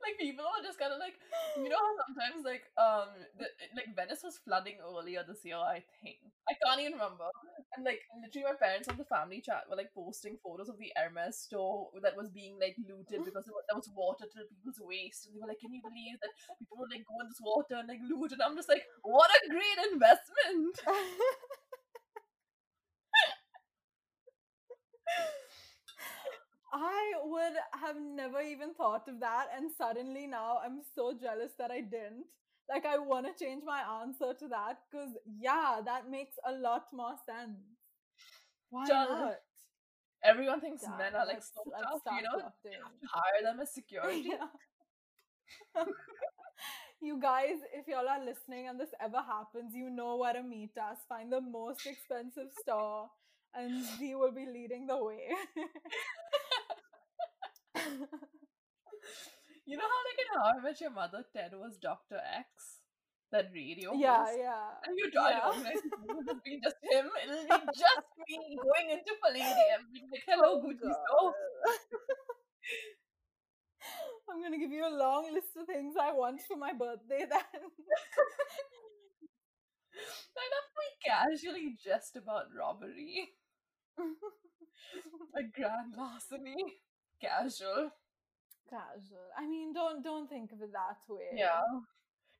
Like 0.01 0.19
people 0.19 0.45
are 0.45 0.63
just 0.63 0.77
kind 0.79 0.93
of 0.93 0.99
like, 0.99 1.15
you 1.57 1.69
know 1.69 1.77
how 1.77 1.95
sometimes 2.05 2.45
like 2.45 2.63
um 2.77 3.09
the, 3.39 3.47
like 3.75 3.95
Venice 3.95 4.23
was 4.23 4.38
flooding 4.49 4.81
earlier 4.81 5.21
this 5.27 5.45
year, 5.45 5.61
I 5.61 5.85
think. 6.01 6.17
I 6.49 6.57
can't 6.57 6.81
even 6.81 6.97
remember. 6.97 7.29
And 7.77 7.85
like 7.85 8.01
literally 8.17 8.49
my 8.49 8.57
parents 8.57 8.89
on 8.89 8.97
the 8.97 9.05
family 9.05 9.45
chat 9.45 9.69
were 9.69 9.77
like 9.77 9.93
posting 9.93 10.41
photos 10.41 10.73
of 10.73 10.81
the 10.81 10.89
Hermes 10.97 11.37
store 11.37 11.93
that 12.01 12.17
was 12.17 12.33
being 12.33 12.57
like 12.57 12.73
looted 12.81 13.21
because 13.21 13.45
there 13.45 13.77
was 13.77 13.89
water 13.93 14.25
to 14.25 14.39
people's 14.49 14.81
waist. 14.81 15.29
And 15.29 15.37
they 15.37 15.41
were 15.45 15.53
like, 15.53 15.61
Can 15.61 15.73
you 15.77 15.85
believe 15.85 16.17
that 16.25 16.33
people 16.57 16.81
would 16.81 16.89
like 16.89 17.05
go 17.05 17.21
in 17.21 17.29
this 17.29 17.45
water 17.45 17.77
and 17.77 17.85
like 17.87 18.01
loot? 18.09 18.33
And 18.33 18.41
I'm 18.41 18.57
just 18.57 18.73
like, 18.73 18.89
What 19.05 19.29
a 19.29 19.39
great 19.53 19.79
investment! 19.93 20.81
I 26.73 27.13
would 27.23 27.53
have 27.81 27.95
never 27.99 28.41
even 28.41 28.73
thought 28.73 29.07
of 29.07 29.19
that, 29.21 29.47
and 29.55 29.71
suddenly 29.71 30.27
now 30.27 30.59
I'm 30.63 30.81
so 30.95 31.13
jealous 31.19 31.51
that 31.57 31.71
I 31.71 31.81
didn't. 31.81 32.25
Like, 32.69 32.85
I 32.85 32.97
want 32.99 33.25
to 33.25 33.43
change 33.43 33.63
my 33.65 33.81
answer 34.01 34.33
to 34.39 34.47
that 34.49 34.79
because, 34.89 35.09
yeah, 35.39 35.81
that 35.83 36.09
makes 36.09 36.35
a 36.47 36.51
lot 36.53 36.85
more 36.93 37.15
sense. 37.25 37.57
Why 38.69 38.85
Just, 38.87 39.09
not? 39.09 39.33
Everyone 40.23 40.61
thinks 40.61 40.83
yeah, 40.83 40.97
men 40.97 41.15
are 41.15 41.25
like 41.25 41.41
so 41.41 41.63
tough, 41.81 42.01
you 42.05 42.21
know? 42.21 42.37
You 42.37 42.43
have 42.43 42.61
to 42.63 43.07
hire 43.11 43.43
them 43.43 43.59
as 43.61 43.73
security. 43.73 44.31
you 47.01 47.19
guys, 47.19 47.57
if 47.73 47.87
y'all 47.87 48.07
are 48.07 48.23
listening 48.23 48.67
and 48.67 48.79
this 48.79 48.89
ever 49.01 49.17
happens, 49.21 49.73
you 49.73 49.89
know 49.89 50.17
where 50.17 50.33
to 50.33 50.43
meet 50.43 50.77
us. 50.77 50.97
Find 51.07 51.31
the 51.31 51.41
most 51.41 51.85
expensive 51.85 52.51
store, 52.61 53.09
and 53.55 53.85
we 53.99 54.15
will 54.15 54.31
be 54.31 54.45
leading 54.45 54.87
the 54.87 54.97
way. 55.03 55.29
you 59.69 59.77
know 59.77 59.85
how 59.93 60.01
like 60.09 60.19
in 60.19 60.29
How 60.33 60.57
I 60.57 60.59
Met 60.63 60.81
Your 60.81 60.89
Mother, 60.91 61.23
Ted 61.33 61.51
was 61.53 61.77
Doctor 61.77 62.17
X. 62.17 62.79
that 63.31 63.51
radio. 63.53 63.93
Yeah, 63.93 64.25
host. 64.25 64.37
yeah. 64.41 64.69
And 64.85 64.97
you 64.97 65.11
try 65.11 65.29
yeah. 65.31 65.39
to 65.39 65.45
organize 65.53 65.85
it 65.85 66.43
be 66.43 66.59
just 66.63 66.77
him. 66.81 67.05
It'll 67.23 67.45
be 67.45 67.65
just 67.77 68.07
me 68.27 68.57
going 68.57 68.89
into 68.89 69.13
Palladium. 69.21 69.85
being 69.93 70.09
like, 70.11 70.23
hello, 70.27 70.57
Oh, 70.57 70.61
Gucci 70.65 70.89
God. 70.89 71.33
I'm 74.31 74.41
gonna 74.43 74.59
give 74.59 74.71
you 74.71 74.85
a 74.85 74.93
long 74.95 75.33
list 75.33 75.57
of 75.57 75.65
things 75.65 75.95
I 75.99 76.11
want 76.11 76.41
for 76.47 76.55
my 76.57 76.71
birthday 76.73 77.25
then. 77.29 77.61
I 80.37 80.45
love 80.53 80.69
we 80.77 80.87
casually 81.09 81.75
jest 81.83 82.15
about 82.15 82.45
robbery. 82.57 83.29
A 85.37 85.43
grand 85.43 85.95
larceny. 85.97 86.55
Casual. 87.21 87.91
Casual. 88.69 89.29
I 89.37 89.47
mean, 89.47 89.73
don't 89.73 90.03
don't 90.03 90.29
think 90.29 90.51
of 90.51 90.61
it 90.61 90.71
that 90.73 90.97
way. 91.09 91.33
Yeah. 91.37 91.61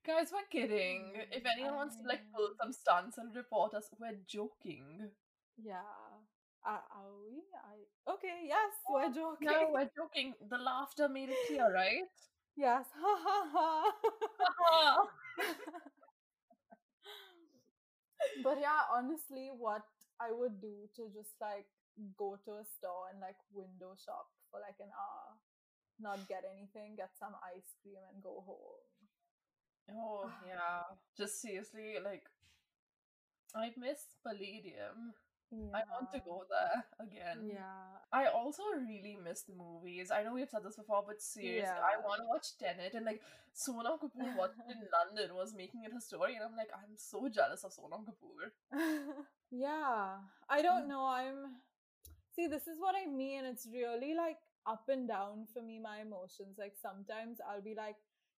Guys, 0.05 0.31
we're 0.31 0.47
kidding. 0.51 1.13
If 1.31 1.43
Mm, 1.43 1.45
anyone 1.45 1.75
wants 1.75 1.95
to 1.97 2.07
like 2.07 2.21
pull 2.33 2.49
some 2.61 2.71
stunts 2.73 3.17
and 3.17 3.35
report 3.35 3.73
us, 3.73 3.89
we're 3.99 4.17
joking. 4.27 5.09
Yeah. 5.57 5.81
Uh, 6.65 6.81
are 6.91 7.13
we? 7.21 7.43
I 7.55 8.11
okay. 8.13 8.43
Yes, 8.45 8.73
we're 8.89 9.11
joking. 9.13 9.47
No, 9.47 9.69
we're 9.71 9.89
joking. 9.95 10.33
The 10.49 10.57
laughter 10.57 11.07
made 11.09 11.29
it 11.29 11.37
clear, 11.47 11.71
right? 11.73 12.09
Yes. 12.55 12.85
Ha 12.95 13.15
ha 13.23 13.49
ha. 13.53 15.05
But 18.43 18.57
yeah, 18.59 18.85
honestly, 18.91 19.49
what 19.55 19.83
I 20.19 20.31
would 20.31 20.61
do 20.61 20.87
to 20.95 21.09
just 21.13 21.33
like 21.41 21.65
go 22.17 22.37
to 22.45 22.51
a 22.61 22.65
store 22.77 23.09
and 23.11 23.19
like 23.19 23.37
window 23.53 23.95
shop 23.97 24.27
for 24.51 24.59
like 24.59 24.77
an 24.79 24.91
hour, 24.93 25.27
not 26.01 26.27
get 26.27 26.43
anything, 26.55 26.95
get 26.97 27.11
some 27.19 27.33
ice 27.55 27.75
cream 27.81 28.01
and 28.13 28.23
go 28.23 28.43
home. 28.45 28.83
oh 29.91 30.31
yeah. 30.47 30.83
Just 31.17 31.41
seriously, 31.41 31.95
like 32.03 32.23
I 33.55 33.71
miss 33.77 33.99
Palladium. 34.25 35.13
I 35.73 35.81
want 35.89 36.11
to 36.13 36.19
go 36.19 36.43
there 36.47 36.85
again. 37.01 37.49
Yeah. 37.57 37.97
I 38.13 38.27
also 38.27 38.61
really 38.77 39.17
miss 39.17 39.41
the 39.49 39.53
movies. 39.57 40.11
I 40.13 40.21
know 40.21 40.35
we've 40.35 40.47
said 40.47 40.61
this 40.63 40.75
before, 40.75 41.03
but 41.07 41.19
seriously, 41.23 41.73
I 41.73 41.97
want 42.05 42.21
to 42.21 42.27
watch 42.29 42.53
Tenet. 42.61 42.93
And 42.93 43.03
like 43.03 43.19
Sonam 43.57 43.97
Kapoor 43.97 44.29
watched 44.37 44.61
in 44.69 44.77
London, 44.93 45.35
was 45.35 45.55
making 45.57 45.85
it 45.85 45.91
her 45.91 45.99
story, 45.99 46.35
and 46.35 46.45
I'm 46.45 46.55
like, 46.55 46.69
I'm 46.71 46.93
so 46.97 47.27
jealous 47.33 47.63
of 47.63 47.71
Sonam 47.73 48.05
Kapoor. 48.05 48.53
yeah. 49.51 50.17
I 50.47 50.61
don't 50.61 50.85
Mm. 50.85 50.89
know. 50.89 51.05
I'm 51.05 51.55
see, 52.35 52.45
this 52.45 52.67
is 52.67 52.77
what 52.79 52.93
I 52.95 53.09
mean. 53.09 53.43
It's 53.45 53.67
really 53.73 54.13
like 54.13 54.37
up 54.69 54.85
and 54.89 55.07
down 55.07 55.47
for 55.53 55.61
me, 55.63 55.79
my 55.81 55.97
emotions. 56.01 56.57
Like 56.57 56.75
sometimes 56.81 57.37
I'll 57.47 57.61
be 57.71 57.75
like, 57.75 57.95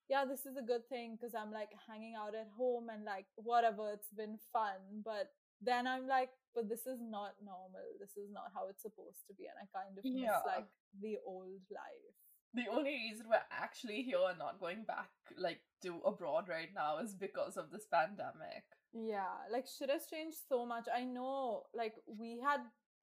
yeah, 0.09 0.23
this 0.25 0.45
is 0.45 0.55
a 0.57 0.61
good 0.71 0.87
thing 0.89 1.17
because 1.17 1.35
I'm 1.35 1.51
like 1.51 1.71
hanging 1.87 2.15
out 2.15 2.35
at 2.35 2.49
home 2.57 2.87
and 2.93 3.03
like 3.05 3.25
whatever, 3.35 3.91
it's 3.93 4.11
been 4.15 4.37
fun. 4.53 4.79
But 5.03 5.31
then 5.61 5.87
I'm 5.87 6.07
like, 6.07 6.29
but 6.55 6.67
this 6.67 6.85
is 6.87 6.99
not 6.99 7.35
normal. 7.43 7.85
This 7.99 8.15
is 8.17 8.29
not 8.31 8.51
how 8.55 8.67
it's 8.69 8.81
supposed 8.81 9.23
to 9.27 9.33
be. 9.33 9.45
And 9.51 9.57
I 9.61 9.65
kind 9.77 9.97
of 9.97 10.03
Yeah. 10.03 10.31
miss 10.31 10.41
like 10.45 10.67
the 10.99 11.17
old 11.25 11.63
life. 11.69 12.15
The 12.53 12.67
only 12.69 12.91
reason 12.91 13.27
we're 13.29 13.47
actually 13.51 14.01
here 14.03 14.19
and 14.29 14.37
not 14.39 14.59
going 14.59 14.83
back 14.83 15.09
like 15.37 15.61
to 15.83 16.01
abroad 16.05 16.49
right 16.49 16.73
now 16.75 16.97
is 16.99 17.13
because 17.15 17.55
of 17.55 17.71
this 17.71 17.85
pandemic. 17.91 18.63
Yeah, 18.93 19.31
like 19.49 19.65
shit 19.67 19.89
has 19.89 20.07
changed 20.07 20.39
so 20.49 20.65
much. 20.65 20.87
I 20.93 21.05
know, 21.05 21.63
like, 21.73 21.95
we 22.05 22.41
had 22.43 22.59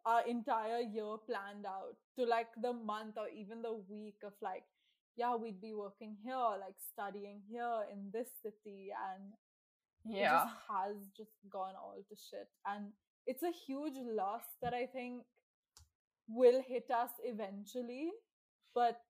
our 0.07 0.27
entire 0.27 0.81
year 0.81 1.17
planned 1.27 1.67
out 1.67 1.97
to 2.19 2.25
like 2.25 2.49
the 2.63 2.73
month 2.73 3.17
or 3.17 3.29
even 3.29 3.63
the 3.63 3.75
week 3.89 4.17
of 4.25 4.33
like, 4.41 4.65
yeah, 5.17 5.35
we'd 5.35 5.61
be 5.61 5.75
working 5.75 6.17
here, 6.25 6.37
like 6.61 6.77
studying 6.93 7.41
here 7.51 7.85
in 7.93 8.11
this 8.13 8.29
city, 8.43 8.91
and 8.93 9.33
it 10.05 10.21
Yeah. 10.21 10.45
just 10.45 10.57
has 10.71 10.97
just 11.17 11.35
gone 11.51 11.75
all 11.77 11.97
to 12.09 12.17
shit. 12.17 12.49
And 12.67 12.93
it's 13.27 13.43
a 13.43 13.51
huge 13.51 13.99
loss 13.99 14.45
that 14.63 14.75
I 14.75 14.87
think 14.87 15.25
will 16.29 16.63
hit 16.63 16.91
us 16.91 17.11
eventually. 17.25 18.13
But 18.75 19.01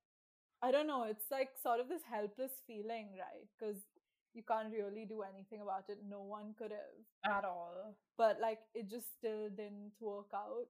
I 0.62 0.70
don't 0.72 0.87
know, 0.87 1.05
it's 1.05 1.31
like 1.31 1.51
sort 1.62 1.81
of 1.81 1.88
this 1.88 2.03
helpless 2.11 2.53
feeling, 2.66 3.11
right? 3.18 3.46
Because 3.59 3.83
you 4.38 4.44
can't 4.46 4.72
really 4.72 5.05
do 5.07 5.22
anything 5.22 5.61
about 5.62 5.90
it. 5.90 5.98
No 6.09 6.22
one 6.22 6.55
could 6.59 6.72
have 6.72 6.98
At 7.24 7.44
all. 7.44 7.96
but 8.16 8.40
like 8.40 8.61
it 8.74 8.88
just 8.88 9.12
still 9.18 9.51
didn't 9.51 9.92
work 10.01 10.31
out. 10.35 10.68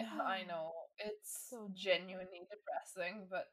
I 0.00 0.42
know. 0.48 0.72
It's 0.98 1.50
So 1.50 1.70
genuinely 1.74 2.42
depressing, 2.50 3.26
but 3.30 3.48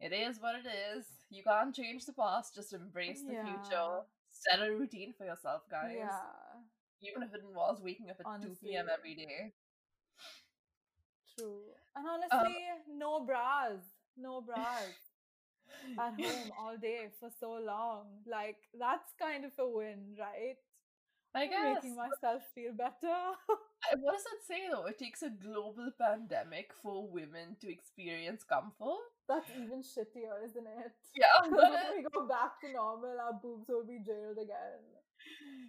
it 0.00 0.12
is 0.12 0.40
what 0.40 0.56
it 0.56 0.66
is. 0.66 1.06
You 1.30 1.42
can't 1.44 1.74
change 1.74 2.06
the 2.06 2.12
past, 2.12 2.54
just 2.54 2.72
embrace 2.72 3.22
the 3.22 3.34
Yeah. 3.34 3.44
future. 3.44 4.02
Set 4.30 4.60
a 4.62 4.70
routine 4.72 5.14
for 5.16 5.24
yourself, 5.26 5.62
guys. 5.70 5.96
Yeah, 5.96 6.62
Even 7.02 7.22
if 7.22 7.34
it 7.34 7.42
involves 7.46 7.82
waking 7.82 8.10
up 8.10 8.20
at 8.20 8.26
2 8.42 8.76
p.m. 8.76 8.88
Every 8.88 9.14
day. 9.14 9.52
true. 11.34 11.62
And 11.96 12.06
Um, 12.06 12.12
honestly, 12.14 12.54
no 12.88 13.24
bras, 13.24 13.80
no 14.16 14.40
bras 14.40 14.94
at 15.98 16.14
home 16.20 16.52
all 16.58 16.76
day 16.76 17.08
for 17.18 17.30
so 17.40 17.52
long. 17.52 18.06
Like 18.26 18.56
that's 18.78 19.12
kind 19.20 19.44
of 19.44 19.52
a 19.58 19.68
win, 19.68 20.16
right? 20.18 20.56
I 21.34 21.46
guess. 21.46 21.82
Making 21.82 21.96
myself 21.96 22.42
feel 22.54 22.72
better. 22.72 23.36
What 23.98 24.12
does 24.14 24.24
that 24.24 24.42
say 24.46 24.68
though? 24.70 24.86
It 24.86 24.98
takes 24.98 25.22
a 25.22 25.30
global 25.30 25.90
pandemic 25.98 26.70
for 26.82 27.06
women 27.08 27.56
to 27.60 27.70
experience 27.70 28.44
comfort. 28.44 29.02
that's 29.28 29.50
even 29.50 29.82
shittier, 29.82 30.42
isn't 30.44 30.66
it? 30.66 30.92
Yeah, 31.14 31.40
when 31.48 31.72
we 31.96 32.02
go 32.12 32.26
back 32.28 32.60
to 32.62 32.72
normal, 32.72 33.16
our 33.20 33.32
boobs 33.42 33.68
will 33.68 33.84
be 33.84 33.98
jailed 34.04 34.38
again. 34.38 34.84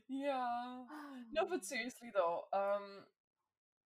yeah. 0.09 0.83
No, 1.33 1.45
but 1.49 1.65
seriously 1.71 2.11
though, 2.13 2.43
um, 2.53 3.05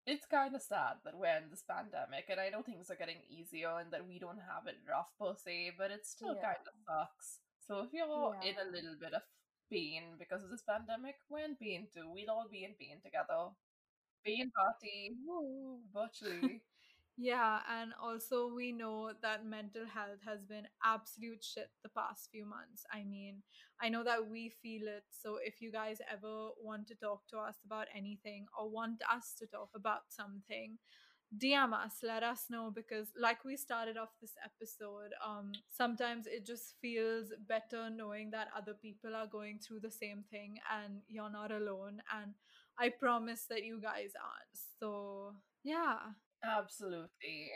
it's 0.05 0.25
kind 0.25 0.55
of 0.55 0.61
sad 0.61 0.97
that 1.05 1.15
we're 1.17 1.37
in 1.37 1.49
this 1.49 1.63
pandemic, 1.63 2.25
and 2.29 2.39
I 2.39 2.49
know 2.49 2.61
things 2.61 2.89
are 2.91 2.95
getting 2.95 3.21
easier 3.29 3.79
and 3.79 3.91
that 3.91 4.05
we 4.07 4.19
don't 4.19 4.39
have 4.39 4.67
it 4.67 4.77
rough 4.87 5.11
per 5.19 5.35
se, 5.35 5.71
but 5.77 5.91
it 5.91 6.05
still 6.05 6.35
Yeah. 6.35 6.53
kind 6.53 6.67
of 6.67 6.73
sucks. 6.87 7.39
So 7.59 7.79
if 7.81 7.93
you're 7.93 8.35
in 8.41 8.57
a 8.59 8.65
little 8.65 8.95
bit 8.95 9.13
of 9.13 9.23
pain 9.69 10.17
because 10.17 10.43
of 10.43 10.49
this 10.49 10.61
pandemic, 10.63 11.15
we're 11.29 11.45
in 11.45 11.55
pain 11.55 11.87
too. 11.93 12.09
We'll 12.09 12.29
all 12.29 12.49
be 12.49 12.63
in 12.65 12.75
pain 12.75 13.01
together. 13.01 13.51
Pain 14.25 14.51
party, 14.51 15.15
woo, 15.25 15.81
virtually. 15.93 16.63
Yeah, 17.15 17.59
and 17.69 17.93
also 18.01 18.47
we 18.47 18.71
know 18.71 19.11
that 19.21 19.45
mental 19.45 19.85
health 19.85 20.17
has 20.25 20.43
been 20.45 20.67
absolute 20.83 21.43
shit 21.43 21.69
the 21.83 21.89
past 21.89 22.29
few 22.31 22.43
months. 22.45 22.85
I 22.91 23.03
mean, 23.03 23.43
I 23.79 23.89
know 23.89 24.03
that 24.03 24.27
we 24.27 24.49
feel 24.63 24.87
it. 24.87 25.03
So 25.11 25.37
if 25.43 25.61
you 25.61 25.71
guys 25.71 25.99
ever 26.11 26.49
want 26.59 26.87
to 26.87 26.95
talk 26.95 27.27
to 27.29 27.37
us 27.37 27.55
about 27.63 27.85
anything 27.95 28.47
or 28.59 28.67
want 28.69 29.01
us 29.13 29.35
to 29.39 29.45
talk 29.45 29.69
about 29.75 30.01
something, 30.09 30.79
DM 31.37 31.71
us, 31.73 31.97
let 32.01 32.23
us 32.23 32.45
know 32.49 32.71
because 32.73 33.09
like 33.19 33.45
we 33.45 33.57
started 33.57 33.95
off 33.95 34.09
this 34.19 34.33
episode, 34.43 35.13
um 35.25 35.51
sometimes 35.69 36.25
it 36.25 36.45
just 36.47 36.73
feels 36.81 37.27
better 37.47 37.89
knowing 37.91 38.31
that 38.31 38.47
other 38.57 38.73
people 38.73 39.15
are 39.15 39.27
going 39.27 39.59
through 39.59 39.81
the 39.81 39.91
same 39.91 40.23
thing 40.31 40.57
and 40.81 41.01
you're 41.07 41.31
not 41.31 41.51
alone 41.51 42.01
and 42.19 42.33
I 42.79 42.89
promise 42.89 43.45
that 43.49 43.63
you 43.63 43.79
guys 43.79 44.13
aren't. 44.17 44.57
So, 44.79 45.33
yeah. 45.63 45.97
Absolutely. 46.43 47.51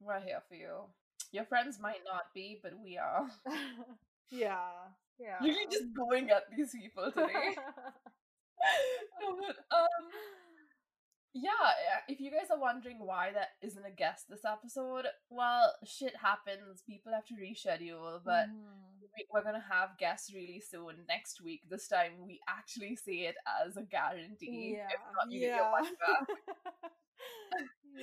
We're 0.00 0.20
here 0.20 0.42
for 0.48 0.54
you. 0.54 0.84
Your 1.32 1.44
friends 1.44 1.78
might 1.80 2.00
not 2.06 2.32
be, 2.34 2.58
but 2.62 2.72
we 2.82 2.96
are. 2.98 3.28
yeah, 4.30 4.70
yeah. 5.18 5.36
Really 5.42 5.66
just 5.70 5.86
going 5.96 6.30
at 6.30 6.44
these 6.56 6.72
people 6.72 7.10
today. 7.10 7.54
no, 9.20 9.36
but, 9.36 9.56
um, 9.76 10.04
yeah, 11.34 11.50
uh, 11.62 12.00
if 12.08 12.20
you 12.20 12.30
guys 12.30 12.50
are 12.50 12.58
wondering 12.60 12.98
why 13.00 13.30
that 13.34 13.48
isn't 13.62 13.84
a 13.84 13.90
guest 13.90 14.24
this 14.28 14.44
episode, 14.44 15.06
well, 15.30 15.74
shit 15.84 16.14
happens. 16.16 16.82
People 16.88 17.12
have 17.12 17.26
to 17.26 17.34
reschedule, 17.34 18.20
but 18.24 18.46
we- 19.16 19.26
we're 19.32 19.42
gonna 19.42 19.64
have 19.70 19.98
guests 19.98 20.32
really 20.32 20.60
soon 20.60 21.04
next 21.08 21.40
week. 21.42 21.62
This 21.68 21.88
time 21.88 22.12
we 22.24 22.40
actually 22.48 22.94
say 22.96 23.26
it 23.26 23.34
as 23.66 23.76
a 23.76 23.82
guarantee. 23.82 24.74
yeah, 24.78 24.86
If 24.86 25.00
not, 25.14 25.30
you 25.30 25.40
get 25.40 25.56
your 25.56 25.70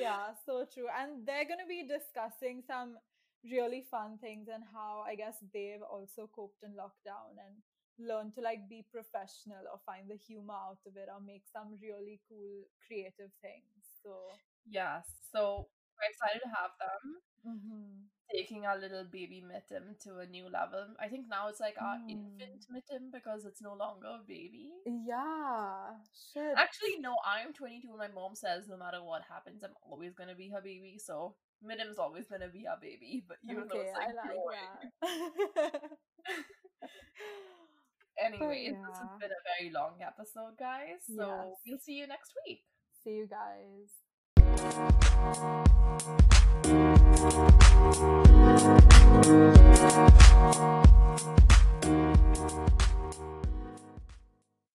yeah. 0.06 0.34
yeah, 0.34 0.38
so 0.46 0.66
true. 0.72 0.88
And 0.90 1.26
they're 1.26 1.46
going 1.48 1.62
to 1.62 1.70
be 1.70 1.86
discussing 1.88 2.62
some 2.66 2.98
really 3.44 3.86
fun 3.90 4.18
things 4.22 4.48
and 4.54 4.64
how 4.74 5.04
I 5.06 5.16
guess 5.16 5.38
they've 5.54 5.84
also 5.86 6.30
coped 6.34 6.64
in 6.64 6.72
lockdown 6.74 7.38
and 7.38 7.56
learned 7.98 8.34
to 8.36 8.42
like 8.42 8.68
be 8.70 8.86
professional 8.92 9.64
or 9.72 9.80
find 9.86 10.10
the 10.10 10.18
humor 10.18 10.54
out 10.54 10.82
of 10.86 10.98
it 10.98 11.08
or 11.10 11.22
make 11.22 11.44
some 11.54 11.78
really 11.82 12.20
cool 12.28 12.66
creative 12.86 13.32
things. 13.42 13.82
So, 14.04 14.42
Yes, 14.66 15.06
so 15.32 15.68
we're 15.98 16.12
excited 16.12 16.42
to 16.44 16.50
have 16.52 16.72
them. 16.80 17.04
mhm. 17.46 18.10
taking 18.34 18.66
our 18.66 18.76
little 18.78 19.06
baby 19.06 19.40
Mittim 19.46 19.94
to 20.02 20.18
a 20.18 20.26
new 20.26 20.50
level. 20.50 20.96
I 21.00 21.08
think 21.08 21.28
now 21.30 21.48
it's 21.48 21.60
like 21.62 21.76
our 21.80 21.98
Mm. 22.02 22.10
infant 22.10 22.66
Mittim 22.74 23.12
because 23.14 23.46
it's 23.46 23.62
no 23.62 23.74
longer 23.76 24.08
a 24.08 24.24
baby. 24.28 24.72
yeah, 24.86 25.94
shit. 26.34 26.58
Actually, 26.58 26.98
no, 27.00 27.14
I'm 27.24 27.54
22 27.54 27.88
and 27.88 28.00
my 28.00 28.08
mom 28.10 28.34
says 28.34 28.68
no 28.68 28.78
matter 28.78 29.02
what 29.04 29.22
happens, 29.30 29.64
I'm 29.64 29.76
always 29.84 30.16
gonna 30.16 30.34
be 30.36 30.50
her 30.50 30.60
baby. 30.62 30.98
So 30.98 31.36
Mittim's 31.64 32.00
always 32.00 32.28
gonna 32.28 32.50
be 32.50 32.66
our 32.68 32.80
baby, 32.82 33.24
but 33.28 33.38
though 33.46 33.62
okay, 33.62 33.80
it's 33.90 33.94
like, 33.94 34.16
like 34.18 34.34
growing. 34.34 34.74
that. 35.62 35.82
Anyway, 38.18 38.64
yeah. 38.72 38.80
this 38.88 38.98
has 38.98 39.10
been 39.20 39.30
a 39.30 39.44
very 39.60 39.72
long 39.72 40.00
episode, 40.02 40.58
guys. 40.58 41.04
So 41.06 41.28
Yes. 41.28 41.58
we'll 41.68 41.80
see 41.80 41.94
you 42.00 42.08
next 42.08 42.34
week. 42.48 42.64
See 43.04 43.12
you 43.22 43.28
guys. 43.28 45.02
Thank 45.26 45.40
you. 45.40 45.56